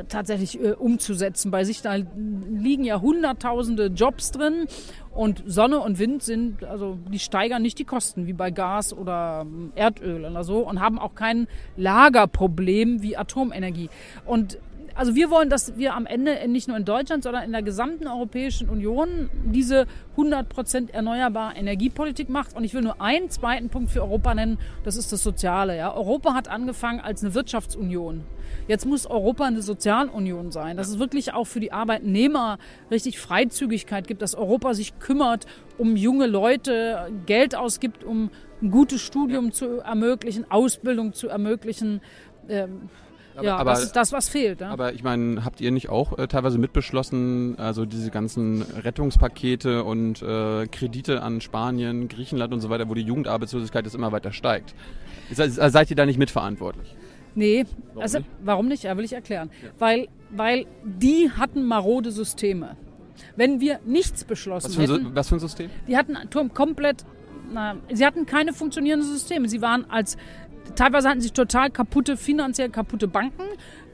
tatsächlich 0.08 0.60
äh, 0.60 0.72
umzusetzen. 0.72 1.52
Bei 1.52 1.64
sich 1.64 1.82
da 1.82 1.96
liegen 1.96 2.84
ja 2.84 3.02
hunderttausende 3.02 3.88
Jobs 3.88 4.32
drin 4.32 4.68
und 5.14 5.44
Sonne 5.46 5.80
und 5.80 5.98
Wind 6.00 6.24
sind, 6.24 6.64
also 6.64 6.98
die 7.12 7.20
steigern 7.20 7.62
nicht 7.62 7.80
die 7.80 7.86
Kosten 7.86 8.28
wie 8.28 8.34
bei 8.34 8.52
Gas 8.52 8.94
oder 8.94 9.42
ähm, 9.46 9.72
Erdöl 9.76 10.26
oder 10.26 10.44
so 10.44 10.60
und 10.60 10.82
haben 10.82 11.00
auch 11.00 11.16
kein 11.16 11.48
Lagerproblem 11.78 13.02
wie 13.02 13.18
Atomenergie. 13.18 13.90
Und 14.26 14.58
also 14.96 15.14
wir 15.14 15.30
wollen, 15.30 15.50
dass 15.50 15.78
wir 15.78 15.94
am 15.94 16.06
Ende 16.06 16.48
nicht 16.48 16.70
nur 16.70 16.78
in 16.78 16.86
Deutschland, 16.86 17.24
sondern 17.24 17.44
in 17.44 17.52
der 17.52 17.62
gesamten 17.62 18.08
Europäischen 18.08 18.70
Union 18.70 19.30
diese 19.44 19.88
100% 20.16 20.92
erneuerbare 20.92 21.56
Energiepolitik 21.56 22.30
macht. 22.30 22.56
Und 22.56 22.64
ich 22.64 22.74
will 22.74 22.82
nur 22.82 23.02
einen 23.02 23.30
zweiten 23.30 23.68
Punkt 23.70 23.92
für 23.92 24.02
Europa 24.02 24.34
nennen, 24.34 24.58
das 24.86 24.96
ist 24.96 25.12
das 25.12 25.22
Soziale. 25.22 25.76
Ja. 25.76 25.94
Europa 25.94 26.34
hat 26.34 26.48
angefangen 26.48 27.02
als 27.02 27.24
eine 27.24 27.34
Wirtschaftsunion. 27.34 28.24
Jetzt 28.70 28.86
muss 28.86 29.06
Europa 29.06 29.44
eine 29.44 29.62
Sozialunion 29.62 30.52
sein, 30.52 30.78
dass 30.78 30.88
es 30.88 30.98
wirklich 30.98 31.34
auch 31.34 31.46
für 31.46 31.60
die 31.60 31.74
Arbeitnehmer 31.74 32.58
richtig 32.90 33.20
Freizügigkeit 33.20 34.08
gibt, 34.08 34.22
dass 34.22 34.34
Europa 34.34 34.74
sich 34.74 34.98
kümmert 35.00 35.46
um 35.78 35.98
junge 35.98 36.26
Leute, 36.26 37.12
Geld 37.26 37.54
ausgibt, 37.54 38.06
um 38.06 38.30
ein 38.62 38.72
gutes 38.72 39.02
Studium 39.02 39.52
zu 39.52 39.80
ermöglichen, 39.80 40.50
Ausbildung 40.50 41.12
zu 41.12 41.28
ermöglichen. 41.28 42.02
Ähm, 42.48 42.90
ja, 43.44 43.58
aber- 43.58 43.72
das 43.72 43.84
ist 43.84 43.96
das, 43.96 44.12
was 44.12 44.30
fehlt. 44.30 44.62
Ja? 44.62 44.70
Aber 44.70 44.94
ich 44.94 45.04
meine, 45.04 45.44
habt 45.46 45.60
ihr 45.62 45.72
nicht 45.72 45.90
auch 45.90 46.18
äh, 46.18 46.28
teilweise 46.28 46.58
mitbeschlossen, 46.58 47.58
also 47.60 47.86
diese 47.86 48.12
ganzen 48.12 48.62
Rettungspakete 48.62 49.84
und 49.84 50.22
äh, 50.22 50.68
Kredite 50.68 51.22
an 51.22 51.42
Spanien, 51.42 52.08
Griechenland 52.08 52.54
und 52.54 52.62
so 52.62 52.70
weiter, 52.70 52.90
wo 52.90 52.94
die 52.94 53.02
Jugendarbeitslosigkeit 53.02 53.86
jetzt 53.86 53.96
immer 53.96 54.12
weiter 54.12 54.32
steigt? 54.32 54.74
Se- 55.32 55.50
Seid 55.50 55.90
ihr 55.90 55.96
da 55.96 56.06
nicht 56.06 56.18
mitverantwortlich? 56.20 56.96
Nee, 57.36 57.66
Warum 57.90 58.02
also, 58.02 58.18
nicht? 58.20 58.30
warum 58.44 58.68
nicht? 58.68 58.84
Ja, 58.84 58.96
will 58.98 59.04
ich 59.04 59.14
erklären. 59.14 59.50
Weil, 59.78 60.08
weil 60.30 60.66
die 60.86 61.30
hatten 61.32 61.66
marode 61.66 62.12
Systeme. 62.12 62.78
Wenn 63.36 63.60
wir 63.60 63.80
nichts 63.86 64.24
beschlossen 64.24 64.70
Was 64.70 64.78
hätten, 64.78 65.08
Sy- 65.08 65.16
was 65.16 65.30
für 65.30 65.36
ein 65.36 65.40
System? 65.40 65.70
die 65.88 65.98
hatten 65.98 66.18
Turm 66.30 66.54
komplett, 66.54 67.04
na, 67.52 67.76
sie 67.92 68.06
hatten 68.06 68.26
keine 68.26 68.54
funktionierenden 68.54 69.10
Systeme. 69.10 69.50
Sie 69.50 69.62
waren 69.62 69.90
als, 69.90 70.16
teilweise 70.76 71.10
hatten 71.10 71.22
sie 71.22 71.30
total 71.32 71.70
kaputte, 71.70 72.18
finanziell 72.18 72.70
kaputte 72.70 73.08
Banken. 73.08 73.44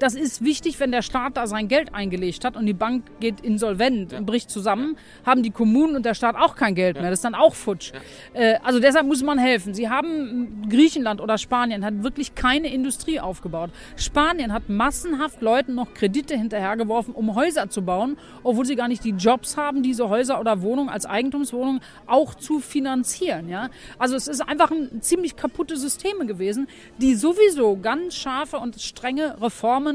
Das 0.02 0.16
ist 0.16 0.44
wichtig, 0.44 0.80
wenn 0.80 0.92
der 0.92 1.04
Staat 1.04 1.38
da 1.38 1.46
sein 1.46 1.68
Geld 1.68 1.94
eingelegt 1.94 2.44
hat 2.44 2.58
und 2.58 2.66
die 2.66 2.74
Bank 2.74 3.04
geht 3.20 3.42
insolvent 3.42 4.14
und 4.14 4.26
bricht 4.26 4.50
zusammen, 4.50 4.98
haben 5.28 5.44
die 5.44 5.52
Kommunen 5.52 5.96
und 5.96 6.06
der 6.08 6.16
Staat 6.16 6.36
auch 6.36 6.56
kein 6.56 6.74
Geld 6.74 6.96
mehr. 6.96 7.12
Das 7.12 7.20
ist 7.20 7.24
dann 7.24 7.36
auch 7.36 7.54
futsch. 7.54 7.92
Äh, 8.34 8.56
also 8.64 8.80
deshalb 8.80 9.06
muss 9.06 9.22
man 9.22 9.38
helfen. 9.38 9.76
Sie 9.76 9.90
haben 9.90 10.64
Griechenland 10.68 11.22
oder 11.22 11.38
Spanien 11.38 11.86
hat 11.86 12.02
wirklich 12.02 12.34
keine 12.34 12.74
Industrie 12.74 13.20
aufgebaut. 13.20 13.70
Spanien 13.96 14.52
hat 14.54 14.70
massenhaft 14.70 15.40
Leuten 15.44 15.76
noch 15.76 15.94
Kredite 15.94 16.36
hinterhergeworfen, 16.36 17.14
um 17.14 17.36
Häuser 17.36 17.70
zu 17.70 17.84
bauen, 17.84 18.18
obwohl 18.42 18.66
sie 18.66 18.76
gar 18.76 18.88
nicht 18.88 19.04
die 19.04 19.12
Jobs 19.12 19.56
haben, 19.56 19.84
diese 19.84 20.10
Häuser 20.10 20.40
oder 20.40 20.64
Wohnungen 20.64 20.90
als 20.90 21.06
Eigentumswohnungen 21.06 21.80
auch 22.08 22.34
zu 22.34 22.60
finanzieren. 22.60 23.50
Ja? 23.50 23.70
Also 24.00 24.16
es 24.16 24.28
ist 24.28 24.42
einfach 24.42 24.72
ein 24.72 25.04
ziemlich 25.04 25.36
kaputte 25.36 25.78
Systeme 25.78 26.26
gewesen, 26.26 26.68
die 26.98 27.14
sowieso 27.14 27.78
ganz 27.78 28.16
scharfe 28.16 28.58
und 28.58 28.82
strenge 28.82 29.40
Reformen 29.40 29.91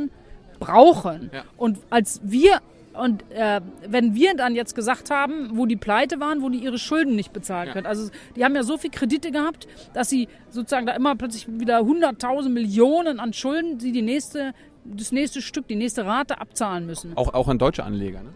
brauchen. 0.61 1.31
Ja. 1.33 1.43
Und 1.57 1.79
als 1.91 2.21
wir 2.23 2.61
und 2.95 3.23
äh, 3.31 3.61
wenn 3.87 4.15
wir 4.15 4.35
dann 4.35 4.55
jetzt 4.55 4.75
gesagt 4.75 5.11
haben, 5.11 5.50
wo 5.53 5.67
die 5.67 5.76
pleite 5.76 6.19
waren, 6.19 6.41
wo 6.41 6.49
die 6.49 6.59
ihre 6.61 6.79
Schulden 6.79 7.15
nicht 7.15 7.31
bezahlen 7.35 7.67
Ja. 7.69 7.73
können. 7.75 7.87
Also 7.87 8.11
die 8.37 8.43
haben 8.43 8.55
ja 8.55 8.62
so 8.62 8.79
viel 8.79 8.91
Kredite 8.91 9.31
gehabt, 9.33 9.69
dass 9.93 10.09
sie 10.09 10.29
sozusagen 10.49 10.87
da 10.87 10.95
immer 10.95 11.15
plötzlich 11.15 11.47
wieder 11.47 11.81
100.000 11.81 12.49
Millionen 12.49 13.21
an 13.21 13.35
Schulden, 13.35 13.76
die 13.76 13.93
die 13.93 14.00
nächste, 14.00 14.55
das 14.87 15.12
nächste 15.12 15.43
Stück, 15.43 15.69
die 15.69 15.75
nächste 15.76 16.07
Rate 16.07 16.41
abzahlen 16.41 16.87
müssen. 16.87 17.15
Auch, 17.19 17.35
auch 17.35 17.49
an 17.49 17.59
deutsche 17.59 17.85
Anleger, 17.85 18.23
ne? 18.23 18.31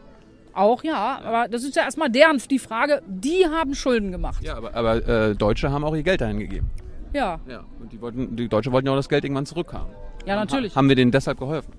Auch 0.53 0.85
ja, 0.85 1.21
aber 1.25 1.49
das 1.49 1.65
ist 1.65 1.75
ja 1.77 1.85
erstmal 1.85 2.11
deren 2.11 2.37
die 2.51 2.59
Frage, 2.59 3.01
die 3.07 3.47
haben 3.47 3.75
Schulden 3.75 4.13
gemacht. 4.13 4.45
Ja, 4.45 4.57
aber, 4.57 4.75
aber 4.75 5.09
äh, 5.09 5.35
Deutsche 5.37 5.71
haben 5.71 5.85
auch 5.85 5.95
ihr 5.97 6.03
Geld 6.03 6.21
dahin 6.21 6.39
gegeben. 6.39 6.69
Ja, 7.15 7.41
Ja. 7.49 7.65
Und 7.81 7.93
die, 7.93 8.01
wollten, 8.03 8.37
die 8.37 8.49
Deutsche 8.49 8.71
wollten 8.73 8.89
ja 8.89 8.93
auch 8.93 8.97
das 8.97 9.09
Geld 9.09 9.25
irgendwann 9.25 9.47
zurückhaben. 9.47 9.91
Ja 10.27 10.37
natürlich. 10.37 10.75
Haben 10.77 10.89
wir 10.89 10.97
denen 10.97 11.11
deshalb 11.11 11.39
geholfen? 11.39 11.73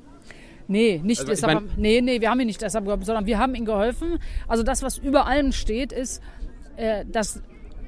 Nee, 0.67 1.01
nicht 1.03 1.19
Also, 1.19 1.31
ich 1.33 1.39
deshalb. 1.41 1.61
mein- 1.61 1.71
nee, 1.77 2.01
nee, 2.01 2.21
wir 2.21 2.29
haben 2.29 2.39
ihn 2.39 2.47
nicht 2.47 2.61
deshalb 2.61 2.85
geholfen, 2.85 3.03
sondern 3.03 3.25
wir 3.25 3.39
haben 3.39 3.55
ihm 3.55 3.65
geholfen. 3.65 4.19
Also 4.47 4.63
das, 4.63 4.83
was 4.83 4.97
über 4.97 5.25
allem 5.27 5.51
steht, 5.51 5.91
ist, 5.91 6.21
äh, 6.77 7.03
dass 7.05 7.41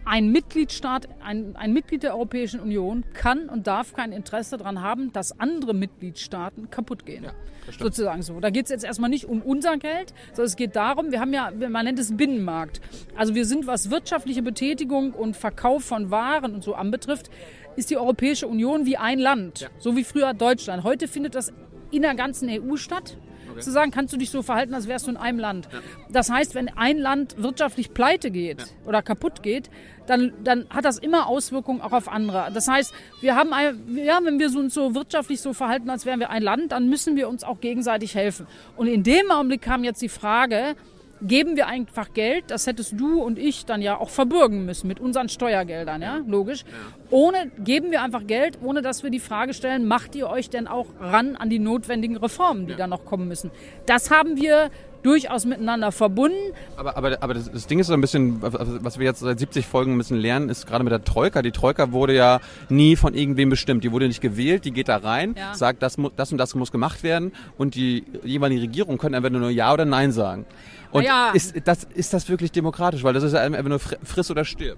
ein 0.05 0.31
Mitgliedstaat, 0.33 1.07
ein, 1.23 1.55
ein 1.55 1.71
Mitglied 1.71 2.03
der 2.03 2.13
Europäischen 2.13 2.59
Union 2.59 3.05
kann 3.13 3.47
und 3.47 3.67
darf 3.67 3.93
kein 3.93 4.11
Interesse 4.11 4.57
daran 4.57 4.81
haben, 4.81 5.13
dass 5.13 5.39
andere 5.39 5.73
Mitgliedstaaten 5.73 6.69
kaputt 6.69 7.05
gehen. 7.05 7.23
Ja. 7.23 7.31
Sozusagen 7.79 8.21
so. 8.21 8.41
Da 8.41 8.49
geht 8.49 8.65
es 8.65 8.71
jetzt 8.71 8.83
erstmal 8.83 9.09
nicht 9.09 9.23
um 9.25 9.41
unser 9.41 9.77
Geld, 9.77 10.13
sondern 10.33 10.47
es 10.47 10.57
geht 10.57 10.75
darum, 10.75 11.11
wir 11.11 11.21
haben 11.21 11.31
ja, 11.33 11.51
man 11.69 11.85
nennt 11.85 11.97
es 11.99 12.17
Binnenmarkt. 12.17 12.81
Also 13.15 13.33
wir 13.35 13.45
sind, 13.45 13.65
was 13.67 13.89
wirtschaftliche 13.89 14.41
Betätigung 14.41 15.13
und 15.13 15.37
Verkauf 15.37 15.85
von 15.85 16.11
Waren 16.11 16.53
und 16.53 16.63
so 16.65 16.75
anbetrifft, 16.75 17.29
ist 17.75 17.89
die 17.89 17.97
Europäische 17.97 18.47
Union 18.47 18.85
wie 18.85 18.97
ein 18.97 19.19
Land. 19.19 19.61
Ja. 19.61 19.69
So 19.79 19.95
wie 19.95 20.03
früher 20.03 20.33
Deutschland. 20.33 20.83
Heute 20.83 21.07
findet 21.07 21.35
das 21.35 21.53
in 21.91 22.01
der 22.01 22.15
ganzen 22.15 22.49
EU 22.49 22.75
statt. 22.75 23.17
Zu 23.59 23.71
sagen, 23.71 23.91
kannst 23.91 24.11
du 24.11 24.17
dich 24.17 24.31
so 24.31 24.41
verhalten, 24.41 24.73
als 24.73 24.87
wärst 24.87 25.05
du 25.05 25.11
in 25.11 25.17
einem 25.17 25.37
Land. 25.37 25.69
Das 26.09 26.31
heißt, 26.31 26.55
wenn 26.55 26.69
ein 26.69 26.97
Land 26.97 27.41
wirtschaftlich 27.41 27.93
pleite 27.93 28.31
geht 28.31 28.65
oder 28.85 29.03
kaputt 29.03 29.43
geht, 29.43 29.69
dann, 30.07 30.33
dann 30.43 30.65
hat 30.69 30.85
das 30.85 30.97
immer 30.97 31.27
Auswirkungen 31.27 31.81
auch 31.81 31.91
auf 31.91 32.09
andere. 32.09 32.49
Das 32.53 32.67
heißt, 32.67 32.93
wir 33.21 33.35
haben, 33.35 33.53
ein, 33.53 33.95
ja, 33.95 34.19
wenn 34.23 34.39
wir 34.39 34.47
uns 34.57 34.73
so 34.73 34.95
wirtschaftlich 34.95 35.39
so 35.39 35.53
verhalten, 35.53 35.89
als 35.89 36.05
wären 36.05 36.19
wir 36.19 36.29
ein 36.29 36.41
Land, 36.41 36.71
dann 36.71 36.89
müssen 36.89 37.15
wir 37.15 37.29
uns 37.29 37.43
auch 37.43 37.61
gegenseitig 37.61 38.15
helfen. 38.15 38.47
Und 38.75 38.87
in 38.87 39.03
dem 39.03 39.29
Augenblick 39.31 39.61
kam 39.61 39.83
jetzt 39.83 40.01
die 40.01 40.09
Frage, 40.09 40.75
geben 41.23 41.55
wir 41.55 41.67
einfach 41.67 42.13
Geld, 42.13 42.45
das 42.47 42.67
hättest 42.67 42.99
du 42.99 43.21
und 43.21 43.39
ich 43.39 43.65
dann 43.65 43.81
ja 43.81 43.97
auch 43.99 44.09
verbürgen 44.09 44.65
müssen 44.65 44.87
mit 44.87 44.99
unseren 44.99 45.29
Steuergeldern, 45.29 46.01
ja, 46.01 46.21
logisch. 46.27 46.63
Ohne, 47.09 47.51
geben 47.59 47.91
wir 47.91 48.01
einfach 48.01 48.27
Geld, 48.27 48.59
ohne 48.61 48.81
dass 48.81 49.03
wir 49.03 49.09
die 49.09 49.19
Frage 49.19 49.53
stellen, 49.53 49.87
macht 49.87 50.15
ihr 50.15 50.29
euch 50.29 50.49
denn 50.49 50.67
auch 50.67 50.87
ran 50.99 51.35
an 51.35 51.49
die 51.49 51.59
notwendigen 51.59 52.17
Reformen, 52.17 52.67
die 52.67 52.75
da 52.75 52.87
noch 52.87 53.05
kommen 53.05 53.27
müssen? 53.27 53.51
Das 53.85 54.11
haben 54.11 54.35
wir 54.35 54.69
durchaus 55.03 55.45
miteinander 55.45 55.91
verbunden. 55.91 56.35
Aber, 56.77 56.97
aber, 56.97 57.17
aber 57.21 57.33
das, 57.33 57.51
das 57.51 57.67
Ding 57.67 57.79
ist 57.79 57.87
so 57.87 57.93
ein 57.93 58.01
bisschen, 58.01 58.41
was 58.41 58.97
wir 58.97 59.05
jetzt 59.05 59.19
seit 59.19 59.37
70 59.39 59.65
Folgen 59.65 59.95
müssen 59.95 60.17
lernen, 60.17 60.49
ist 60.49 60.65
gerade 60.65 60.83
mit 60.83 60.91
der 60.91 61.03
Troika. 61.03 61.41
Die 61.41 61.51
Troika 61.51 61.91
wurde 61.91 62.15
ja 62.15 62.39
nie 62.69 62.95
von 62.95 63.13
irgendwem 63.13 63.49
bestimmt. 63.49 63.83
Die 63.83 63.91
wurde 63.91 64.07
nicht 64.07 64.21
gewählt, 64.21 64.65
die 64.65 64.71
geht 64.71 64.87
da 64.89 64.97
rein, 64.97 65.35
Ja. 65.37 65.53
sagt, 65.53 65.83
das, 65.83 65.97
das 66.15 66.31
und 66.31 66.37
das 66.37 66.55
muss 66.55 66.71
gemacht 66.71 67.03
werden 67.03 67.31
und 67.57 67.75
die 67.75 68.03
jeweilige 68.23 68.61
Regierung 68.61 68.97
können 68.97 69.15
einfach 69.15 69.29
nur 69.29 69.49
Ja 69.49 69.71
oder 69.73 69.85
Nein 69.85 70.11
sagen. 70.11 70.45
Und 70.91 71.03
ja. 71.03 71.31
ist, 71.33 71.55
das, 71.65 71.83
ist 71.93 72.13
das 72.13 72.29
wirklich 72.29 72.51
demokratisch? 72.51 73.03
Weil 73.03 73.13
das 73.13 73.23
ist 73.23 73.33
ja 73.33 73.41
einfach 73.41 73.63
nur 73.63 73.79
fr- 73.79 73.97
friss 74.03 74.29
oder 74.31 74.45
stirb. 74.45 74.77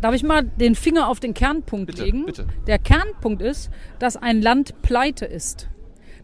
Darf 0.00 0.14
ich 0.14 0.22
mal 0.22 0.42
den 0.42 0.74
Finger 0.74 1.08
auf 1.08 1.18
den 1.20 1.32
Kernpunkt 1.32 1.86
Bitte, 1.86 2.04
legen? 2.04 2.26
bitte. 2.26 2.46
Der 2.66 2.78
Kernpunkt 2.78 3.40
ist, 3.40 3.70
dass 3.98 4.16
ein 4.16 4.42
Land 4.42 4.82
pleite 4.82 5.24
ist. 5.24 5.68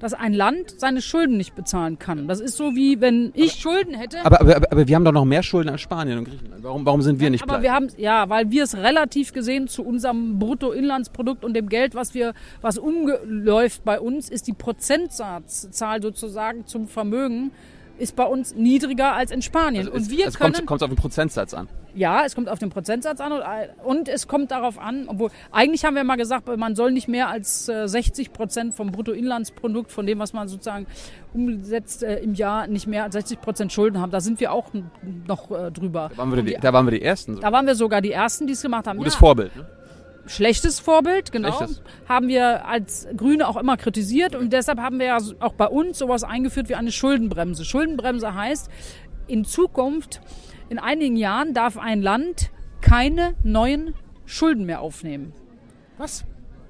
Dass 0.00 0.14
ein 0.14 0.32
Land 0.32 0.80
seine 0.80 1.00
Schulden 1.00 1.36
nicht 1.36 1.54
bezahlen 1.54 1.98
kann. 1.98 2.26
Das 2.26 2.40
ist 2.40 2.56
so 2.56 2.74
wie 2.74 3.00
wenn 3.00 3.30
ich 3.34 3.52
Schulden 3.52 3.94
hätte. 3.94 4.24
Aber, 4.24 4.40
aber, 4.40 4.56
aber, 4.56 4.72
aber 4.72 4.88
wir 4.88 4.96
haben 4.96 5.04
doch 5.04 5.12
noch 5.12 5.24
mehr 5.24 5.42
Schulden 5.42 5.68
als 5.68 5.82
Spanien 5.82 6.18
und 6.18 6.24
Griechenland. 6.24 6.64
Warum, 6.64 6.84
warum 6.84 7.02
sind 7.02 7.20
wir 7.20 7.30
nicht 7.30 7.42
Aber 7.42 7.58
pleite? 7.58 7.62
wir 7.62 7.72
haben, 7.72 7.88
ja, 7.98 8.28
weil 8.28 8.50
wir 8.50 8.64
es 8.64 8.76
relativ 8.76 9.32
gesehen 9.32 9.68
zu 9.68 9.84
unserem 9.84 10.38
Bruttoinlandsprodukt 10.38 11.44
und 11.44 11.54
dem 11.54 11.68
Geld, 11.68 11.94
was 11.94 12.14
wir, 12.14 12.34
was 12.60 12.78
umläuft 12.78 13.84
bei 13.84 14.00
uns, 14.00 14.28
ist 14.28 14.46
die 14.46 14.54
Prozentsatzzahl 14.54 16.02
sozusagen 16.02 16.66
zum 16.66 16.88
Vermögen 16.88 17.52
ist 18.00 18.16
bei 18.16 18.24
uns 18.24 18.54
niedriger 18.54 19.12
als 19.14 19.30
in 19.30 19.42
Spanien. 19.42 19.82
Also 19.86 19.92
und 19.92 20.00
es, 20.02 20.10
wir 20.10 20.26
es 20.26 20.38
können, 20.38 20.54
kommt, 20.54 20.66
kommt 20.66 20.82
auf 20.82 20.88
den 20.90 20.96
Prozentsatz 20.96 21.54
an. 21.54 21.68
ja, 21.94 22.24
es 22.24 22.34
kommt 22.34 22.48
auf 22.48 22.58
den 22.58 22.70
Prozentsatz 22.70 23.20
an 23.20 23.32
und, 23.32 23.42
und 23.84 24.08
es 24.08 24.26
kommt 24.26 24.50
darauf 24.50 24.78
an, 24.78 25.04
obwohl 25.08 25.30
eigentlich 25.52 25.84
haben 25.84 25.94
wir 25.96 26.04
mal 26.04 26.16
gesagt, 26.16 26.48
man 26.56 26.74
soll 26.74 26.92
nicht 26.92 27.06
mehr 27.08 27.28
als 27.28 27.68
äh, 27.68 27.86
60 27.86 28.32
Prozent 28.32 28.74
vom 28.74 28.90
Bruttoinlandsprodukt, 28.90 29.92
von 29.92 30.06
dem, 30.06 30.18
was 30.18 30.32
man 30.32 30.48
sozusagen 30.48 30.86
umsetzt 31.34 32.02
äh, 32.02 32.18
im 32.20 32.34
Jahr, 32.34 32.66
nicht 32.66 32.86
mehr 32.86 33.04
als 33.04 33.12
60 33.14 33.40
Prozent 33.40 33.72
Schulden 33.72 34.00
haben. 34.00 34.10
Da 34.10 34.20
sind 34.20 34.40
wir 34.40 34.52
auch 34.52 34.68
noch 35.26 35.50
äh, 35.50 35.70
drüber. 35.70 36.10
Da 36.10 36.18
waren 36.18 36.34
wir 36.34 36.42
die, 36.42 36.54
die- 36.54 36.60
da 36.60 36.72
waren 36.72 36.86
wir 36.86 36.92
die 36.92 37.02
Ersten. 37.02 37.34
So. 37.36 37.40
da 37.40 37.52
waren 37.52 37.66
wir 37.66 37.74
sogar 37.74 38.00
die 38.00 38.12
Ersten, 38.12 38.46
die 38.46 38.54
es 38.54 38.62
gemacht 38.62 38.86
haben. 38.86 38.98
Gutes 38.98 39.14
Ja, 39.14 39.18
Vorbild. 39.20 39.54
Ne? 39.56 39.66
Schlechtes 40.30 40.78
Vorbild, 40.78 41.32
genau. 41.32 41.50
Schlechtes. 41.52 41.82
Haben 42.08 42.28
wir 42.28 42.64
als 42.64 43.08
Grüne 43.16 43.48
auch 43.48 43.56
immer 43.56 43.76
kritisiert 43.76 44.36
und 44.36 44.52
deshalb 44.52 44.78
haben 44.78 45.00
wir 45.00 45.06
ja 45.06 45.18
auch 45.40 45.54
bei 45.54 45.66
uns 45.66 45.98
sowas 45.98 46.22
eingeführt 46.22 46.68
wie 46.68 46.76
eine 46.76 46.92
Schuldenbremse. 46.92 47.64
Schuldenbremse 47.64 48.32
heißt, 48.32 48.70
in 49.26 49.44
Zukunft, 49.44 50.20
in 50.68 50.78
einigen 50.78 51.16
Jahren 51.16 51.52
darf 51.52 51.76
ein 51.76 52.00
Land 52.00 52.50
keine 52.80 53.34
neuen 53.42 53.94
Schulden 54.24 54.66
mehr 54.66 54.82
aufnehmen. 54.82 55.32
Was? 55.98 56.24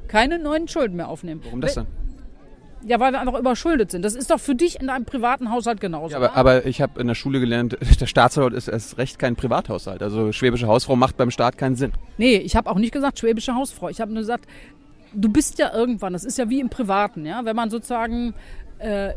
Keine 0.08 0.38
neuen 0.38 0.66
Schulden 0.66 0.96
mehr 0.96 1.08
aufnehmen. 1.08 1.42
Warum 1.44 1.60
das 1.60 1.74
denn? 1.74 1.86
Ja, 2.86 2.98
weil 2.98 3.12
wir 3.12 3.20
einfach 3.20 3.38
überschuldet 3.38 3.90
sind. 3.90 4.02
Das 4.04 4.14
ist 4.14 4.30
doch 4.30 4.40
für 4.40 4.54
dich 4.54 4.80
in 4.80 4.86
deinem 4.86 5.04
privaten 5.04 5.50
Haushalt 5.50 5.80
genauso. 5.80 6.12
Ja, 6.12 6.16
aber, 6.16 6.34
aber 6.34 6.66
ich 6.66 6.80
habe 6.80 7.00
in 7.00 7.06
der 7.06 7.14
Schule 7.14 7.40
gelernt, 7.40 7.76
der 8.00 8.06
Staatshaushalt 8.06 8.54
ist 8.54 8.68
erst 8.68 8.98
recht 8.98 9.18
kein 9.18 9.36
Privathaushalt. 9.36 10.02
Also 10.02 10.32
schwäbische 10.32 10.66
Hausfrau 10.66 10.96
macht 10.96 11.16
beim 11.16 11.30
Staat 11.30 11.58
keinen 11.58 11.76
Sinn. 11.76 11.92
Nee, 12.16 12.36
ich 12.36 12.56
habe 12.56 12.70
auch 12.70 12.78
nicht 12.78 12.92
gesagt 12.92 13.18
schwäbische 13.18 13.54
Hausfrau. 13.54 13.88
Ich 13.88 14.00
habe 14.00 14.12
nur 14.12 14.22
gesagt, 14.22 14.46
du 15.12 15.28
bist 15.28 15.58
ja 15.58 15.72
irgendwann, 15.74 16.12
das 16.12 16.24
ist 16.24 16.38
ja 16.38 16.48
wie 16.48 16.60
im 16.60 16.70
Privaten, 16.70 17.26
ja, 17.26 17.44
wenn 17.44 17.56
man 17.56 17.70
sozusagen 17.70 18.34
äh, 18.78 19.12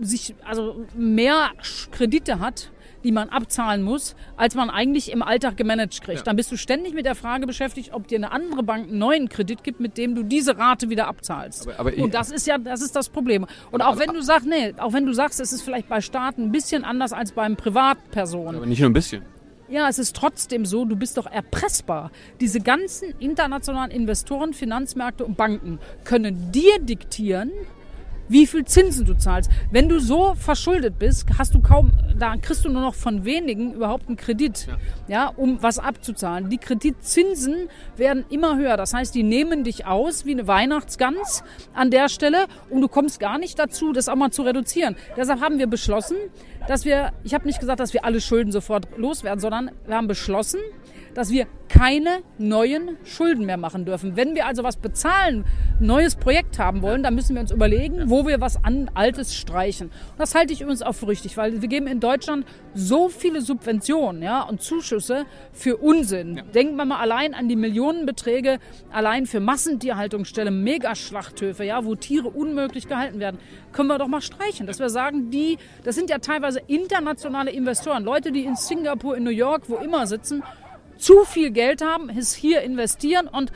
sich 0.00 0.34
also 0.44 0.84
mehr 0.94 1.50
Kredite 1.90 2.38
hat, 2.40 2.70
die 3.06 3.12
man 3.12 3.28
abzahlen 3.28 3.82
muss, 3.82 4.16
als 4.36 4.56
man 4.56 4.68
eigentlich 4.68 5.12
im 5.12 5.22
Alltag 5.22 5.56
gemanagt 5.56 6.02
kriegt. 6.02 6.18
Ja. 6.18 6.24
Dann 6.24 6.34
bist 6.34 6.50
du 6.50 6.56
ständig 6.56 6.92
mit 6.92 7.06
der 7.06 7.14
Frage 7.14 7.46
beschäftigt, 7.46 7.92
ob 7.94 8.08
dir 8.08 8.18
eine 8.18 8.32
andere 8.32 8.64
Bank 8.64 8.88
einen 8.88 8.98
neuen 8.98 9.28
Kredit 9.28 9.62
gibt, 9.62 9.78
mit 9.78 9.96
dem 9.96 10.16
du 10.16 10.24
diese 10.24 10.58
Rate 10.58 10.90
wieder 10.90 11.06
abzahlst. 11.06 11.68
Aber- 11.68 11.78
aber 11.92 12.02
Und 12.02 12.12
das 12.14 12.30
ist 12.32 12.46
ja, 12.48 12.58
das 12.58 12.82
ist 12.82 12.96
das 12.96 13.08
Problem. 13.08 13.46
Und 13.70 13.80
Aber- 13.80 13.90
auch 13.94 13.98
wenn 14.00 14.12
du 14.12 14.20
sagst, 14.22 14.46
nee, 14.48 14.74
auch 14.78 14.92
wenn 14.92 15.06
du 15.06 15.12
sagst, 15.12 15.38
es 15.38 15.52
ist 15.52 15.62
vielleicht 15.62 15.88
bei 15.88 16.00
Staaten 16.00 16.42
ein 16.42 16.52
bisschen 16.52 16.84
anders 16.84 17.12
als 17.12 17.30
beim 17.32 17.54
Privatpersonen. 17.56 18.56
Aber 18.56 18.66
nicht 18.66 18.80
nur 18.80 18.90
ein 18.90 18.92
bisschen. 18.92 19.22
Ja, 19.68 19.88
es 19.88 19.98
ist 19.98 20.14
trotzdem 20.14 20.64
so, 20.64 20.84
du 20.84 20.94
bist 20.96 21.16
doch 21.16 21.26
erpressbar. 21.26 22.10
Diese 22.40 22.60
ganzen 22.60 23.14
internationalen 23.18 23.90
Investoren, 23.90 24.52
Finanzmärkte 24.52 25.24
und 25.24 25.36
Banken 25.36 25.78
können 26.04 26.52
dir 26.52 26.78
diktieren, 26.80 27.50
wie 28.28 28.46
viel 28.46 28.64
Zinsen 28.64 29.06
du 29.06 29.14
zahlst. 29.14 29.50
Wenn 29.70 29.88
du 29.88 29.98
so 29.98 30.34
verschuldet 30.34 30.98
bist, 30.98 31.26
hast 31.38 31.54
du 31.54 31.60
kaum, 31.60 31.92
da 32.18 32.36
kriegst 32.36 32.64
du 32.64 32.68
nur 32.68 32.82
noch 32.82 32.94
von 32.94 33.24
wenigen 33.24 33.74
überhaupt 33.74 34.08
einen 34.08 34.16
Kredit, 34.16 34.68
ja, 35.08 35.28
um 35.36 35.62
was 35.62 35.78
abzuzahlen. 35.78 36.50
Die 36.50 36.58
Kreditzinsen 36.58 37.68
werden 37.96 38.24
immer 38.30 38.56
höher. 38.56 38.76
Das 38.76 38.94
heißt, 38.94 39.14
die 39.14 39.22
nehmen 39.22 39.64
dich 39.64 39.86
aus 39.86 40.24
wie 40.24 40.32
eine 40.32 40.46
Weihnachtsgans 40.46 41.44
an 41.74 41.90
der 41.90 42.08
Stelle 42.08 42.46
und 42.70 42.80
du 42.80 42.88
kommst 42.88 43.20
gar 43.20 43.38
nicht 43.38 43.58
dazu, 43.58 43.92
das 43.92 44.08
auch 44.08 44.16
mal 44.16 44.30
zu 44.30 44.42
reduzieren. 44.42 44.96
Deshalb 45.16 45.40
haben 45.40 45.58
wir 45.58 45.66
beschlossen, 45.66 46.16
dass 46.68 46.84
wir, 46.84 47.12
ich 47.22 47.34
habe 47.34 47.46
nicht 47.46 47.60
gesagt, 47.60 47.80
dass 47.80 47.92
wir 47.92 48.04
alle 48.04 48.20
Schulden 48.20 48.52
sofort 48.52 48.88
loswerden, 48.96 49.40
sondern 49.40 49.70
wir 49.86 49.96
haben 49.96 50.08
beschlossen, 50.08 50.58
dass 51.16 51.30
wir 51.30 51.46
keine 51.70 52.18
neuen 52.36 52.98
Schulden 53.04 53.46
mehr 53.46 53.56
machen 53.56 53.86
dürfen. 53.86 54.16
Wenn 54.16 54.34
wir 54.34 54.46
also 54.46 54.62
was 54.62 54.76
bezahlen, 54.76 55.46
ein 55.80 55.86
neues 55.86 56.14
Projekt 56.14 56.58
haben 56.58 56.82
wollen, 56.82 57.02
dann 57.02 57.14
müssen 57.14 57.34
wir 57.34 57.40
uns 57.40 57.50
überlegen, 57.50 58.10
wo 58.10 58.26
wir 58.26 58.42
was 58.42 58.62
an 58.62 58.90
Altes 58.92 59.34
streichen. 59.34 59.86
Und 59.88 60.18
das 60.18 60.34
halte 60.34 60.52
ich 60.52 60.60
übrigens 60.60 60.82
auch 60.82 60.92
für 60.92 61.08
richtig, 61.08 61.38
weil 61.38 61.62
wir 61.62 61.68
geben 61.68 61.86
in 61.86 62.00
Deutschland 62.00 62.46
so 62.74 63.08
viele 63.08 63.40
Subventionen 63.40 64.22
ja, 64.22 64.42
und 64.42 64.60
Zuschüsse 64.60 65.24
für 65.52 65.78
Unsinn. 65.78 66.36
Ja. 66.36 66.42
Denkt 66.42 66.76
man 66.76 66.88
mal 66.88 66.98
allein 66.98 67.32
an 67.32 67.48
die 67.48 67.56
Millionenbeträge, 67.56 68.58
allein 68.92 69.24
für 69.24 69.40
Massentierhaltungsstellen, 69.40 70.62
Megaschlachthöfe, 70.62 71.64
ja, 71.64 71.86
wo 71.86 71.94
Tiere 71.94 72.28
unmöglich 72.28 72.88
gehalten 72.88 73.20
werden, 73.20 73.38
können 73.72 73.88
wir 73.88 73.96
doch 73.96 74.08
mal 74.08 74.20
streichen. 74.20 74.66
Dass 74.66 74.80
wir 74.80 74.90
sagen, 74.90 75.30
die, 75.30 75.56
das 75.82 75.94
sind 75.94 76.10
ja 76.10 76.18
teilweise 76.18 76.60
internationale 76.66 77.50
Investoren, 77.50 78.04
Leute, 78.04 78.32
die 78.32 78.44
in 78.44 78.54
Singapur, 78.54 79.16
in 79.16 79.24
New 79.24 79.30
York, 79.30 79.62
wo 79.68 79.76
immer 79.76 80.06
sitzen 80.06 80.42
zu 80.96 81.24
viel 81.24 81.50
Geld 81.50 81.82
haben, 81.82 82.08
es 82.08 82.34
hier 82.34 82.62
investieren 82.62 83.28
und 83.28 83.52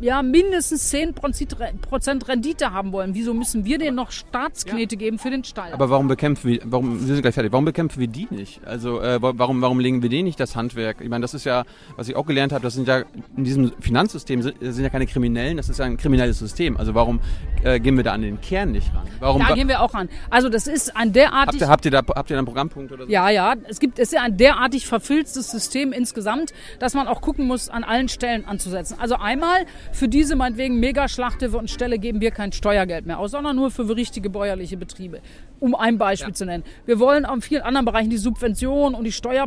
ja, 0.00 0.22
mindestens 0.22 0.92
10% 0.92 2.28
Rendite 2.28 2.72
haben 2.72 2.92
wollen. 2.92 3.14
Wieso 3.14 3.32
müssen 3.32 3.64
wir 3.64 3.78
denen 3.78 3.96
noch 3.96 4.10
Staatsknete 4.10 4.94
ja. 4.94 4.98
geben 4.98 5.18
für 5.18 5.30
den 5.30 5.44
Stall? 5.44 5.72
Aber 5.72 5.88
warum 5.90 6.08
bekämpfen 6.08 6.50
wir, 6.50 6.60
warum, 6.64 7.00
wir 7.00 7.06
sind 7.06 7.22
gleich 7.22 7.34
fertig, 7.34 7.52
warum 7.52 7.64
bekämpfen 7.64 8.00
wir 8.00 8.08
die 8.08 8.28
nicht? 8.30 8.64
Also 8.66 9.00
äh, 9.00 9.18
warum, 9.20 9.62
warum 9.62 9.80
legen 9.80 10.02
wir 10.02 10.10
denen 10.10 10.24
nicht 10.24 10.38
das 10.38 10.54
Handwerk? 10.54 11.00
Ich 11.00 11.08
meine, 11.08 11.22
das 11.22 11.34
ist 11.34 11.44
ja, 11.44 11.64
was 11.96 12.08
ich 12.08 12.16
auch 12.16 12.26
gelernt 12.26 12.52
habe, 12.52 12.62
das 12.62 12.74
sind 12.74 12.88
ja 12.88 13.04
in 13.36 13.44
diesem 13.44 13.72
Finanzsystem 13.80 14.42
sind, 14.42 14.56
sind 14.60 14.82
ja 14.82 14.90
keine 14.90 15.06
Kriminellen, 15.06 15.56
das 15.56 15.68
ist 15.68 15.78
ja 15.78 15.86
ein 15.86 15.96
kriminelles 15.96 16.38
System. 16.38 16.76
Also 16.76 16.94
warum 16.94 17.20
äh, 17.66 17.80
gehen 17.80 17.96
wir 17.96 18.04
da 18.04 18.12
an 18.12 18.22
den 18.22 18.40
Kern 18.40 18.72
nicht 18.72 18.94
ran? 18.94 19.08
Warum, 19.18 19.42
da 19.42 19.54
gehen 19.54 19.68
wir 19.68 19.82
auch 19.82 19.92
ran. 19.94 20.08
Also 20.30 20.48
das 20.48 20.66
ist 20.66 20.96
ein 20.96 21.12
derartig... 21.12 21.60
Habt 21.60 21.60
ihr, 21.60 21.68
habt 21.68 21.84
ihr, 21.84 21.90
da, 21.90 21.98
habt 21.98 22.30
ihr 22.30 22.34
da 22.34 22.38
einen 22.38 22.46
Programmpunkt 22.46 22.92
oder 22.92 23.06
so? 23.06 23.10
Ja, 23.10 23.28
ja, 23.28 23.54
es 23.68 23.80
gibt, 23.80 23.98
es 23.98 24.08
ist 24.08 24.14
ja 24.14 24.22
ein 24.22 24.36
derartig 24.36 24.86
verfilztes 24.86 25.50
System 25.50 25.92
insgesamt, 25.92 26.52
dass 26.78 26.94
man 26.94 27.08
auch 27.08 27.20
gucken 27.20 27.46
muss, 27.46 27.68
an 27.68 27.82
allen 27.82 28.08
Stellen 28.08 28.44
anzusetzen. 28.44 28.96
Also 29.00 29.16
einmal 29.16 29.66
für 29.92 30.08
diese 30.08 30.36
meinetwegen 30.36 30.78
Megaschlachthöfe 30.78 31.58
und 31.58 31.68
Ställe 31.68 31.98
geben 31.98 32.20
wir 32.20 32.30
kein 32.30 32.52
Steuergeld 32.52 33.06
mehr 33.06 33.18
aus, 33.18 33.32
sondern 33.32 33.56
nur 33.56 33.70
für 33.70 33.88
richtige 33.88 34.30
bäuerliche 34.30 34.76
Betriebe. 34.76 35.20
Um 35.58 35.74
ein 35.74 35.98
Beispiel 35.98 36.30
ja. 36.30 36.34
zu 36.34 36.46
nennen. 36.46 36.64
Wir 36.84 37.00
wollen 37.00 37.24
an 37.24 37.40
vielen 37.40 37.62
anderen 37.62 37.86
Bereichen 37.86 38.10
die 38.10 38.18
Subventionen 38.18 38.94
und 38.94 39.04
die 39.04 39.12
Steuer, 39.12 39.46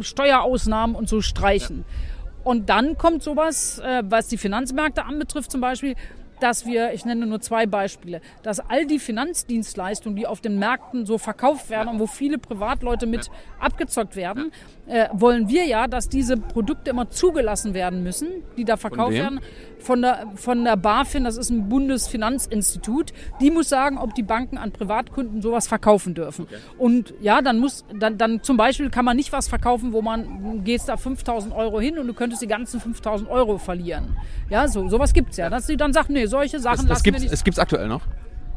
Steuerausnahmen 0.00 0.96
und 0.96 1.08
so 1.08 1.20
streichen. 1.20 1.84
Ja. 1.86 2.20
Und 2.42 2.70
dann 2.70 2.96
kommt 2.96 3.22
sowas, 3.22 3.78
äh, 3.80 4.02
was 4.06 4.28
die 4.28 4.38
Finanzmärkte 4.38 5.04
anbetrifft 5.04 5.52
zum 5.52 5.60
Beispiel, 5.60 5.94
dass 6.40 6.66
wir, 6.66 6.92
ich 6.92 7.04
nenne 7.04 7.26
nur 7.26 7.40
zwei 7.40 7.66
Beispiele, 7.66 8.20
dass 8.42 8.60
all 8.60 8.86
die 8.86 8.98
Finanzdienstleistungen, 8.98 10.16
die 10.16 10.26
auf 10.26 10.40
den 10.40 10.58
Märkten 10.58 11.06
so 11.06 11.18
verkauft 11.18 11.70
werden 11.70 11.88
und 11.88 12.00
wo 12.00 12.06
viele 12.06 12.38
Privatleute 12.38 13.06
mit 13.06 13.30
abgezockt 13.58 14.16
werden, 14.16 14.52
äh, 14.86 15.08
wollen 15.12 15.48
wir 15.48 15.66
ja, 15.66 15.86
dass 15.86 16.08
diese 16.08 16.36
Produkte 16.36 16.90
immer 16.90 17.10
zugelassen 17.10 17.74
werden 17.74 18.02
müssen, 18.02 18.28
die 18.56 18.64
da 18.64 18.76
verkauft 18.76 19.12
werden. 19.12 19.40
Von 19.78 20.02
der, 20.02 20.26
von 20.34 20.64
der 20.64 20.76
BaFin, 20.76 21.24
das 21.24 21.38
ist 21.38 21.48
ein 21.48 21.68
Bundesfinanzinstitut, 21.68 23.12
die 23.40 23.50
muss 23.50 23.68
sagen, 23.70 23.96
ob 23.96 24.14
die 24.14 24.22
Banken 24.22 24.58
an 24.58 24.72
Privatkunden 24.72 25.40
sowas 25.40 25.68
verkaufen 25.68 26.14
dürfen. 26.14 26.44
Okay. 26.44 26.56
Und 26.76 27.14
ja, 27.20 27.40
dann 27.40 27.58
muss, 27.58 27.84
dann, 27.98 28.18
dann 28.18 28.42
zum 28.42 28.58
Beispiel 28.58 28.90
kann 28.90 29.04
man 29.04 29.16
nicht 29.16 29.32
was 29.32 29.48
verkaufen, 29.48 29.92
wo 29.92 30.02
man, 30.02 30.64
gehst 30.64 30.88
da 30.88 30.96
5000 30.96 31.54
Euro 31.54 31.80
hin 31.80 31.98
und 31.98 32.06
du 32.08 32.12
könntest 32.12 32.42
die 32.42 32.46
ganzen 32.46 32.78
5000 32.80 33.30
Euro 33.30 33.56
verlieren. 33.56 34.16
Ja, 34.50 34.68
so, 34.68 34.88
sowas 34.88 35.12
gibt's 35.14 35.36
ja. 35.36 35.48
Dass 35.48 35.66
sie 35.66 35.76
dann 35.76 35.92
sagt, 35.92 36.10
nee, 36.10 36.26
solche 36.30 36.60
Sachen 36.60 36.86
das, 36.86 36.98
das 36.98 37.02
gibt's, 37.02 37.20
wir 37.20 37.24
nicht. 37.24 37.34
Es 37.34 37.44
gibt's 37.44 37.58
aktuell 37.58 37.88
noch? 37.88 38.02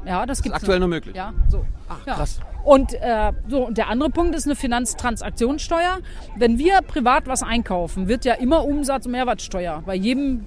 Ja, 0.05 0.25
das 0.25 0.41
gibt 0.41 0.55
es 0.55 0.61
aktuell 0.61 0.79
noch. 0.79 0.87
nur 0.87 0.95
möglich. 0.95 1.15
Ja, 1.15 1.33
so. 1.49 1.65
Ach, 1.89 2.05
ja. 2.05 2.15
krass. 2.15 2.39
Und 2.63 2.93
äh, 2.93 3.33
so, 3.47 3.67
und 3.67 3.77
der 3.77 3.89
andere 3.89 4.09
Punkt 4.09 4.35
ist 4.35 4.45
eine 4.45 4.55
Finanztransaktionssteuer. 4.55 5.99
Wenn 6.37 6.57
wir 6.57 6.81
privat 6.81 7.27
was 7.27 7.43
einkaufen, 7.43 8.07
wird 8.07 8.25
ja 8.25 8.35
immer 8.35 8.63
Umsatz- 8.63 9.05
und 9.05 9.11
Mehrwertsteuer 9.11 9.83
bei 9.85 9.95
jedem 9.95 10.45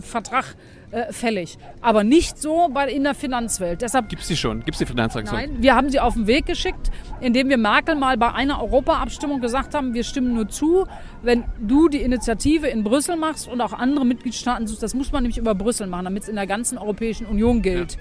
Vertrag 0.00 0.56
äh, 0.92 1.12
fällig. 1.12 1.58
Aber 1.80 2.04
nicht 2.04 2.38
so 2.38 2.68
bei, 2.72 2.88
in 2.90 3.04
der 3.04 3.14
Finanzwelt. 3.14 3.82
Deshalb 3.82 4.08
gibt 4.08 4.22
es 4.22 4.28
die 4.28 4.36
schon? 4.36 4.60
Gibt 4.60 4.74
es 4.74 4.78
die 4.78 4.86
Finanztransaktion? 4.86 5.54
Nein, 5.54 5.62
wir 5.62 5.74
haben 5.74 5.90
sie 5.90 5.98
auf 6.00 6.14
den 6.14 6.26
Weg 6.26 6.46
geschickt, 6.46 6.90
indem 7.20 7.48
wir 7.48 7.56
Merkel 7.58 7.94
mal 7.94 8.16
bei 8.18 8.32
einer 8.32 8.62
Europaabstimmung 8.62 9.40
gesagt 9.40 9.74
haben, 9.74 9.94
wir 9.94 10.04
stimmen 10.04 10.34
nur 10.34 10.48
zu, 10.48 10.86
wenn 11.22 11.44
du 11.58 11.88
die 11.88 12.02
Initiative 12.02 12.66
in 12.66 12.84
Brüssel 12.84 13.16
machst 13.16 13.48
und 13.48 13.60
auch 13.60 13.72
andere 13.72 14.04
Mitgliedstaaten 14.04 14.66
suchst. 14.66 14.82
Das 14.82 14.94
muss 14.94 15.10
man 15.12 15.22
nämlich 15.22 15.38
über 15.38 15.54
Brüssel 15.54 15.86
machen, 15.86 16.04
damit 16.04 16.24
es 16.24 16.28
in 16.28 16.36
der 16.36 16.46
ganzen 16.46 16.78
Europäischen 16.78 17.26
Union 17.26 17.62
gilt. 17.62 17.94
Ja. 17.94 17.98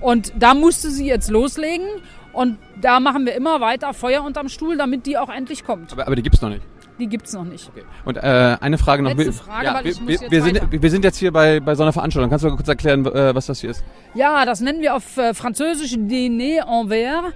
Und 0.00 0.32
da 0.38 0.54
musste 0.54 0.90
sie 0.90 1.06
jetzt 1.06 1.30
loslegen. 1.30 1.86
Und 2.32 2.56
da 2.80 2.98
machen 2.98 3.26
wir 3.26 3.34
immer 3.34 3.60
weiter 3.60 3.92
Feuer 3.92 4.24
unterm 4.24 4.48
Stuhl, 4.48 4.78
damit 4.78 5.04
die 5.04 5.18
auch 5.18 5.28
endlich 5.28 5.64
kommt. 5.64 5.92
Aber, 5.92 6.06
aber 6.06 6.16
die 6.16 6.22
gibt 6.22 6.36
es 6.36 6.42
noch 6.42 6.48
nicht. 6.48 6.62
Die 6.98 7.06
gibt 7.06 7.26
es 7.26 7.32
noch 7.32 7.44
nicht. 7.44 7.68
Okay. 7.68 7.84
Und 8.04 8.16
äh, 8.16 8.56
eine 8.60 8.78
Frage 8.78 9.02
noch. 9.02 9.14
Letzte 9.14 9.32
Frage, 9.32 9.66
ja, 9.66 9.74
weil 9.74 9.84
wir, 9.84 9.90
ich 9.92 10.00
muss 10.00 10.20
wir, 10.20 10.30
wir, 10.30 10.42
sind, 10.42 10.82
wir 10.82 10.90
sind 10.90 11.04
jetzt 11.04 11.16
hier 11.16 11.32
bei, 11.32 11.60
bei 11.60 11.74
so 11.74 11.82
einer 11.82 11.92
Veranstaltung. 11.92 12.30
Kannst 12.30 12.44
du 12.44 12.54
kurz 12.54 12.68
erklären, 12.68 13.04
äh, 13.06 13.34
was 13.34 13.46
das 13.46 13.60
hier 13.60 13.70
ist? 13.70 13.84
Ja, 14.14 14.44
das 14.44 14.60
nennen 14.60 14.80
wir 14.80 14.94
auf 14.94 15.16
äh, 15.16 15.34
Französisch 15.34 15.94
Dîner 15.94 16.66
en 16.68 16.88
verre 16.88 17.32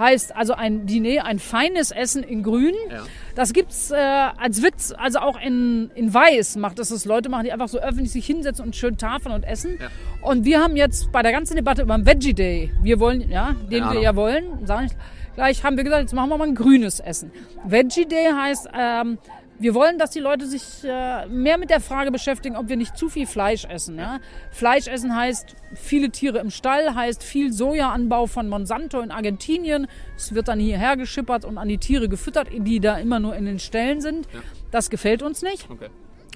heißt 0.00 0.34
also 0.34 0.54
ein 0.54 0.86
Diner, 0.86 1.24
ein 1.24 1.38
feines 1.38 1.92
Essen 1.92 2.24
in 2.24 2.42
Grün. 2.42 2.74
Ja. 2.90 3.02
Das 3.36 3.52
gibt's 3.52 3.92
äh, 3.92 3.96
als 3.96 4.62
Witz, 4.62 4.92
also 4.96 5.20
auch 5.20 5.38
in, 5.40 5.90
in 5.94 6.12
Weiß 6.12 6.56
macht 6.56 6.80
das, 6.80 6.88
dass 6.88 7.04
Leute 7.04 7.28
machen, 7.28 7.44
die 7.44 7.52
einfach 7.52 7.68
so 7.68 7.78
öffentlich 7.78 8.10
sich 8.10 8.26
hinsetzen 8.26 8.64
und 8.64 8.74
schön 8.74 8.96
tafeln 8.96 9.34
und 9.34 9.44
essen. 9.44 9.78
Ja. 9.78 9.88
Und 10.22 10.44
wir 10.44 10.60
haben 10.60 10.74
jetzt 10.74 11.12
bei 11.12 11.22
der 11.22 11.32
ganzen 11.32 11.54
Debatte 11.54 11.82
über 11.82 11.96
den 11.96 12.06
Veggie 12.06 12.34
Day, 12.34 12.72
wir 12.82 12.98
wollen, 12.98 13.30
ja, 13.30 13.54
den 13.70 13.84
wir 13.90 14.00
ja 14.00 14.16
wollen, 14.16 14.66
sage 14.66 14.86
ich 14.86 14.92
gleich, 15.34 15.64
haben 15.64 15.76
wir 15.76 15.84
gesagt, 15.84 16.02
jetzt 16.02 16.14
machen 16.14 16.30
wir 16.30 16.38
mal 16.38 16.48
ein 16.48 16.54
grünes 16.54 17.00
Essen. 17.00 17.30
Veggie 17.64 18.06
Day 18.06 18.30
heißt, 18.32 18.68
ähm, 18.76 19.18
wir 19.60 19.74
wollen, 19.74 19.98
dass 19.98 20.10
die 20.10 20.20
Leute 20.20 20.46
sich 20.46 20.62
äh, 20.84 21.26
mehr 21.26 21.58
mit 21.58 21.68
der 21.68 21.80
Frage 21.80 22.10
beschäftigen, 22.10 22.56
ob 22.56 22.70
wir 22.70 22.76
nicht 22.76 22.96
zu 22.96 23.10
viel 23.10 23.26
Fleisch 23.26 23.66
essen. 23.66 23.98
Ja? 23.98 24.18
Fleisch 24.50 24.86
essen 24.88 25.14
heißt 25.14 25.54
viele 25.74 26.08
Tiere 26.08 26.38
im 26.38 26.50
Stall, 26.50 26.94
heißt 26.94 27.22
viel 27.22 27.52
Sojaanbau 27.52 28.26
von 28.26 28.48
Monsanto 28.48 29.00
in 29.00 29.10
Argentinien. 29.10 29.86
Es 30.16 30.34
wird 30.34 30.48
dann 30.48 30.58
hierher 30.58 30.96
geschippert 30.96 31.44
und 31.44 31.58
an 31.58 31.68
die 31.68 31.76
Tiere 31.76 32.08
gefüttert, 32.08 32.48
die 32.50 32.80
da 32.80 32.96
immer 32.96 33.20
nur 33.20 33.36
in 33.36 33.44
den 33.44 33.58
Ställen 33.58 34.00
sind. 34.00 34.26
Ja. 34.32 34.40
Das 34.70 34.88
gefällt 34.88 35.22
uns 35.22 35.42
nicht. 35.42 35.68
Okay. 35.68 35.90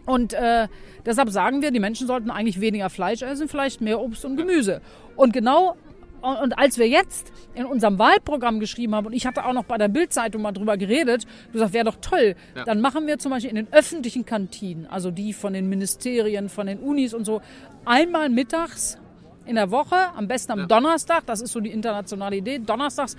Und 0.04 0.34
äh, 0.34 0.68
deshalb 1.06 1.30
sagen 1.30 1.62
wir, 1.62 1.70
die 1.70 1.80
Menschen 1.80 2.06
sollten 2.06 2.30
eigentlich 2.30 2.60
weniger 2.60 2.90
Fleisch 2.90 3.22
essen, 3.22 3.48
vielleicht 3.48 3.80
mehr 3.80 4.00
Obst 4.00 4.26
und 4.26 4.36
Gemüse. 4.36 4.82
Und 5.16 5.32
genau 5.32 5.76
und 6.24 6.58
als 6.58 6.78
wir 6.78 6.88
jetzt 6.88 7.32
in 7.54 7.66
unserem 7.66 7.98
Wahlprogramm 7.98 8.58
geschrieben 8.58 8.94
haben, 8.94 9.06
und 9.06 9.12
ich 9.12 9.26
hatte 9.26 9.44
auch 9.44 9.52
noch 9.52 9.64
bei 9.64 9.76
der 9.76 9.88
Bildzeitung 9.88 10.42
mal 10.42 10.52
drüber 10.52 10.76
geredet, 10.76 11.26
du 11.52 11.58
sagst, 11.58 11.74
wäre 11.74 11.84
doch 11.84 11.96
toll, 12.00 12.34
ja. 12.56 12.64
dann 12.64 12.80
machen 12.80 13.06
wir 13.06 13.18
zum 13.18 13.30
Beispiel 13.30 13.50
in 13.50 13.56
den 13.56 13.72
öffentlichen 13.72 14.24
Kantinen, 14.24 14.86
also 14.86 15.10
die 15.10 15.32
von 15.32 15.52
den 15.52 15.68
Ministerien, 15.68 16.48
von 16.48 16.66
den 16.66 16.78
Unis 16.78 17.12
und 17.14 17.24
so, 17.24 17.42
einmal 17.84 18.30
mittags 18.30 18.98
in 19.46 19.56
der 19.56 19.70
Woche, 19.70 19.96
am 20.16 20.26
besten 20.26 20.52
am 20.52 20.60
ja. 20.60 20.66
Donnerstag, 20.66 21.26
das 21.26 21.42
ist 21.42 21.52
so 21.52 21.60
die 21.60 21.70
internationale 21.70 22.36
Idee, 22.36 22.58
donnerstags 22.58 23.16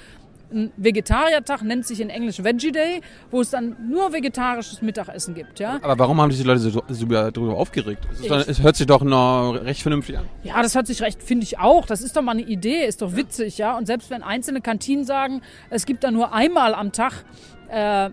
ein 0.52 0.72
Vegetariertag 0.78 1.64
nennt 1.64 1.86
sich 1.86 2.00
in 2.00 2.10
Englisch 2.10 2.44
Veggie 2.44 2.72
Day, 2.72 3.02
wo 3.32 3.42
es 3.42 3.50
dann 3.50 3.76
nur 3.90 4.14
vegetarisches 4.14 4.82
Mittagessen 4.82 5.34
gibt. 5.34 5.60
Ja? 5.60 5.80
Aber 5.82 5.98
warum 6.00 6.22
haben 6.22 6.32
sich 6.32 6.42
die 6.42 6.48
Leute 6.48 6.60
so, 6.60 6.84
so 6.88 7.06
darüber 7.06 7.56
aufgeregt? 7.56 8.06
Es, 8.14 8.28
doch, 8.28 8.48
es, 8.48 8.62
hört 8.62 8.76
sich 8.76 8.88
doch 8.88 9.02
noch 9.02 9.54
recht 9.54 9.82
vernünftig 9.82 10.18
an. 10.18 10.26
Ja, 10.44 10.62
das 10.62 10.76
hört 10.76 10.88
sich 10.88 11.02
recht, 11.02 11.22
finde 11.24 11.44
ich 11.44 11.60
auch. 11.60 11.86
Das 11.86 12.02
ist 12.02 12.16
doch 12.16 12.22
mal 12.22 12.32
eine 12.32 12.44
Idee, 12.44 12.86
ist 12.86 13.02
doch 13.02 13.16
witzig. 13.16 13.58
ja. 13.58 13.78
Und 13.78 13.86
selbst 13.88 14.10
wenn 14.10 14.24
einzelne 14.24 14.62
Kantinen 14.62 15.04
sagen, 15.06 15.42
es 15.70 15.86
gibt 15.86 16.04
da 16.04 16.12
nur 16.12 16.34
einmal 16.34 16.74
am 16.74 16.92
Tag 16.92 17.26
äh, 17.70 18.10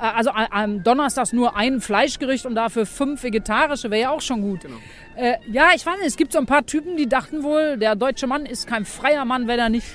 also 0.00 0.30
am 0.30 0.82
Donnerstag 0.82 1.32
nur 1.32 1.56
ein 1.56 1.80
Fleischgericht 1.80 2.46
und 2.46 2.54
dafür 2.54 2.86
fünf 2.86 3.22
vegetarische, 3.22 3.90
wäre 3.90 4.02
ja 4.02 4.10
auch 4.10 4.22
schon 4.22 4.40
gut. 4.40 4.62
Genau. 4.62 4.76
Äh, 5.16 5.34
ja, 5.50 5.68
ich 5.74 5.84
weiß 5.84 5.98
nicht, 5.98 6.06
es 6.06 6.16
gibt 6.16 6.32
so 6.32 6.38
ein 6.38 6.46
paar 6.46 6.64
Typen, 6.64 6.96
die 6.96 7.06
dachten 7.06 7.42
wohl, 7.42 7.76
der 7.76 7.96
deutsche 7.96 8.26
Mann 8.26 8.46
ist 8.46 8.66
kein 8.66 8.86
freier 8.86 9.26
Mann, 9.26 9.46
wenn 9.46 9.58
er 9.58 9.68
nicht 9.68 9.86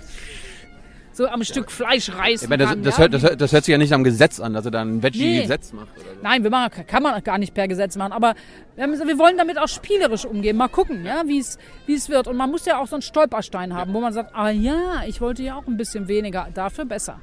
so 1.16 1.28
am 1.28 1.44
Stück 1.44 1.72
Fleisch 1.72 2.12
reißen 2.12 2.50
meine, 2.50 2.64
das, 2.64 2.70
kann. 2.72 2.84
Das, 2.84 2.98
ja? 2.98 3.02
hört, 3.02 3.14
das, 3.14 3.38
das, 3.38 3.52
hört 3.54 3.64
sich 3.64 3.72
ja 3.72 3.78
nicht 3.78 3.94
am 3.94 4.04
Gesetz 4.04 4.40
an, 4.40 4.54
dass 4.54 4.66
er 4.66 4.72
dann 4.72 4.98
ein 4.98 5.04
Veggie-Gesetz 5.04 5.72
nee. 5.72 5.80
macht. 5.80 5.90
So. 5.98 6.04
Nein, 6.22 6.44
wir 6.44 6.50
machen, 6.50 6.86
kann 6.86 7.04
man 7.04 7.24
gar 7.24 7.38
nicht 7.38 7.54
per 7.54 7.68
Gesetz 7.68 7.96
machen, 7.96 8.12
aber 8.12 8.36
wir, 8.76 8.88
wollen 9.18 9.38
damit 9.38 9.58
auch 9.58 9.68
spielerisch 9.68 10.26
umgehen. 10.26 10.58
Mal 10.58 10.68
gucken, 10.68 11.06
ja, 11.06 11.24
wie 11.26 11.40
es 11.40 12.10
wird. 12.10 12.28
Und 12.28 12.36
man 12.36 12.52
muss 12.52 12.66
ja 12.66 12.80
auch 12.80 12.88
so 12.88 12.96
einen 12.96 13.02
Stolperstein 13.02 13.74
haben, 13.74 13.94
wo 13.94 14.02
man 14.02 14.12
sagt, 14.12 14.36
ah 14.36 14.50
ja, 14.50 15.04
ich 15.08 15.22
wollte 15.22 15.44
ja 15.44 15.56
auch 15.56 15.68
ein 15.68 15.78
bisschen 15.78 16.08
weniger, 16.08 16.48
dafür 16.54 16.86
besser. 16.86 17.20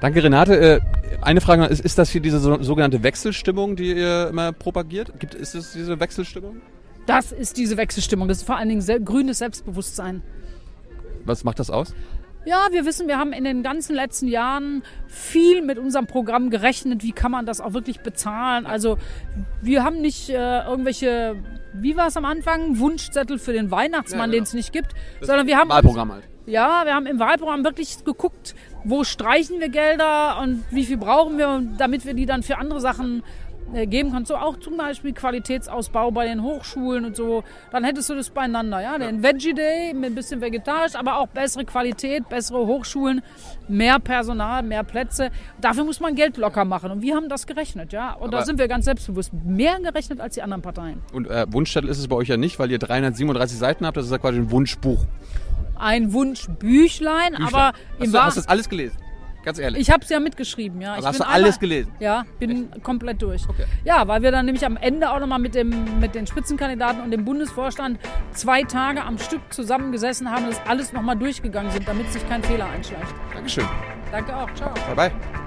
Danke, 0.00 0.22
Renate. 0.22 0.58
Äh, 0.58 0.80
eine 1.22 1.40
Frage 1.40 1.62
noch, 1.62 1.70
ist, 1.70 1.80
ist 1.80 1.98
das 1.98 2.10
hier 2.10 2.20
diese 2.20 2.40
sogenannte 2.40 3.02
Wechselstimmung, 3.02 3.76
die 3.76 3.92
ihr 3.92 4.28
immer 4.28 4.52
propagiert? 4.52 5.18
Gibt, 5.20 5.34
ist 5.34 5.54
es 5.54 5.72
diese 5.72 6.00
Wechselstimmung? 6.00 6.56
Das 7.06 7.30
ist 7.30 7.56
diese 7.56 7.76
Wechselstimmung. 7.76 8.26
Das 8.26 8.38
ist 8.38 8.46
vor 8.46 8.56
allen 8.56 8.68
Dingen 8.68 9.04
grünes 9.04 9.38
Selbstbewusstsein 9.38 10.22
Was 11.24 11.44
macht 11.44 11.60
das 11.60 11.70
aus? 11.70 11.94
Ja, 12.46 12.68
wir 12.70 12.86
wissen, 12.86 13.08
wir 13.08 13.18
haben 13.18 13.32
in 13.32 13.42
den 13.42 13.64
ganzen 13.64 13.96
letzten 13.96 14.28
Jahren 14.28 14.84
viel 15.08 15.62
mit 15.62 15.78
unserem 15.78 16.06
Programm 16.06 16.48
gerechnet. 16.48 17.02
Wie 17.02 17.10
kann 17.10 17.32
man 17.32 17.44
das 17.44 17.60
auch 17.60 17.72
wirklich 17.72 18.00
bezahlen? 18.00 18.66
Also 18.66 18.98
wir 19.62 19.82
haben 19.82 20.00
nicht 20.00 20.30
äh, 20.30 20.60
irgendwelche, 20.64 21.34
wie 21.74 21.96
war 21.96 22.06
es 22.06 22.16
am 22.16 22.24
Anfang, 22.24 22.78
Wunschzettel 22.78 23.40
für 23.40 23.52
den 23.52 23.72
Weihnachtsmann, 23.72 24.20
Ja, 24.20 24.24
genau. 24.26 24.34
den 24.36 24.42
es 24.44 24.54
nicht 24.54 24.72
gibt, 24.72 24.92
sondern 25.20 25.48
wir 25.48 25.56
haben 25.58 25.70
Wahlprogramm 25.70 26.12
halt. 26.12 26.24
ja, 26.46 26.82
wir 26.84 26.94
haben 26.94 27.06
im 27.06 27.18
Wahlprogramm 27.18 27.64
wirklich 27.64 28.04
geguckt, 28.04 28.54
wo 28.84 29.02
streichen 29.02 29.58
wir 29.58 29.68
Gelder 29.68 30.38
und 30.40 30.62
wie 30.70 30.84
viel 30.84 30.98
brauchen 30.98 31.38
wir, 31.38 31.62
damit 31.76 32.06
wir 32.06 32.14
die 32.14 32.26
dann 32.26 32.44
für 32.44 32.58
andere 32.58 32.80
Sachen 32.80 33.24
geben 33.72 34.12
können. 34.12 34.24
So 34.26 34.36
auch 34.36 34.58
zum 34.58 34.76
Beispiel 34.76 35.12
Qualitätsausbau 35.12 36.10
bei 36.10 36.26
den 36.26 36.42
Hochschulen 36.42 37.04
und 37.04 37.16
so. 37.16 37.42
Dann 37.72 37.84
hättest 37.84 38.08
du 38.10 38.14
das 38.14 38.30
beieinander, 38.30 38.80
ja. 38.80 38.98
Den 38.98 39.22
Veggie 39.22 39.54
Day 39.54 39.92
mit 39.94 40.10
ein 40.12 40.14
bisschen 40.14 40.40
vegetarisch, 40.40 40.94
aber 40.94 41.18
auch 41.18 41.28
bessere 41.28 41.64
Qualität, 41.64 42.28
bessere 42.28 42.66
Hochschulen, 42.66 43.22
mehr 43.68 43.98
Personal, 43.98 44.62
mehr 44.62 44.84
Plätze. 44.84 45.30
Dafür 45.60 45.84
muss 45.84 46.00
man 46.00 46.14
Geld 46.14 46.36
locker 46.36 46.64
machen. 46.64 46.90
Und 46.90 47.02
wir 47.02 47.16
haben 47.16 47.28
das 47.28 47.46
gerechnet, 47.46 47.92
ja. 47.92 48.12
Und 48.12 48.32
da 48.32 48.38
Aber- 48.38 48.46
sind 48.46 48.58
wir 48.58 48.68
ganz 48.68 48.84
selbstbewusst. 48.84 49.32
Mehr 49.44 49.80
gerechnet 49.80 50.20
als 50.20 50.34
die 50.34 50.42
anderen 50.42 50.62
Parteien. 50.62 51.02
Und 51.12 51.28
äh, 51.28 51.46
Wunschzettel 51.50 51.90
ist 51.90 51.98
es 51.98 52.08
bei 52.08 52.16
euch 52.16 52.28
ja 52.28 52.36
nicht, 52.36 52.58
weil 52.58 52.70
ihr 52.70 52.78
337 52.78 53.58
Seiten 53.58 53.86
habt. 53.86 53.96
Das 53.96 54.04
ist 54.06 54.10
ja 54.12 54.18
quasi 54.18 54.38
ein 54.38 54.50
Wunschbuch. 54.50 55.04
Ein 55.78 56.12
Wunschbüchlein, 56.12 57.34
aber 57.36 57.72
hast, 58.00 58.14
du, 58.14 58.18
hast 58.22 58.36
du 58.36 58.40
das 58.40 58.48
alles 58.48 58.68
gelesen? 58.68 58.96
Ganz 59.46 59.60
ehrlich. 59.60 59.80
Ich 59.80 59.90
habe 59.92 60.02
es 60.02 60.08
ja 60.10 60.18
mitgeschrieben, 60.18 60.80
ja. 60.80 60.90
Aber 60.94 60.98
ich 61.02 61.06
hast 61.06 61.20
du 61.20 61.24
alles 61.24 61.54
einmal- 61.54 61.58
gelesen? 61.60 61.92
Ja, 62.00 62.24
bin 62.40 62.68
komplett 62.82 63.22
durch. 63.22 63.48
Okay. 63.48 63.64
Ja, 63.84 64.08
weil 64.08 64.20
wir 64.22 64.32
dann 64.32 64.44
nämlich 64.44 64.66
am 64.66 64.76
Ende 64.76 65.08
auch 65.08 65.20
nochmal 65.20 65.38
mit, 65.38 65.54
dem, 65.54 66.00
mit 66.00 66.16
den 66.16 66.26
Spitzenkandidaten 66.26 67.00
und 67.00 67.12
dem 67.12 67.24
Bundesvorstand 67.24 68.00
zwei 68.32 68.64
Tage 68.64 69.04
am 69.04 69.18
Stück 69.18 69.40
zusammengesessen 69.50 70.32
haben 70.32 70.46
und 70.46 70.50
das 70.50 70.60
alles 70.66 70.92
nochmal 70.92 71.16
durchgegangen 71.16 71.70
sind, 71.70 71.86
damit 71.86 72.10
sich 72.12 72.28
kein 72.28 72.42
Fehler 72.42 72.66
einschleicht. 72.68 73.14
Dankeschön. 73.32 73.64
Danke 74.10 74.36
auch. 74.36 74.52
Ciao. 74.54 74.74
Bye 74.94 75.10
bye. 75.10 75.45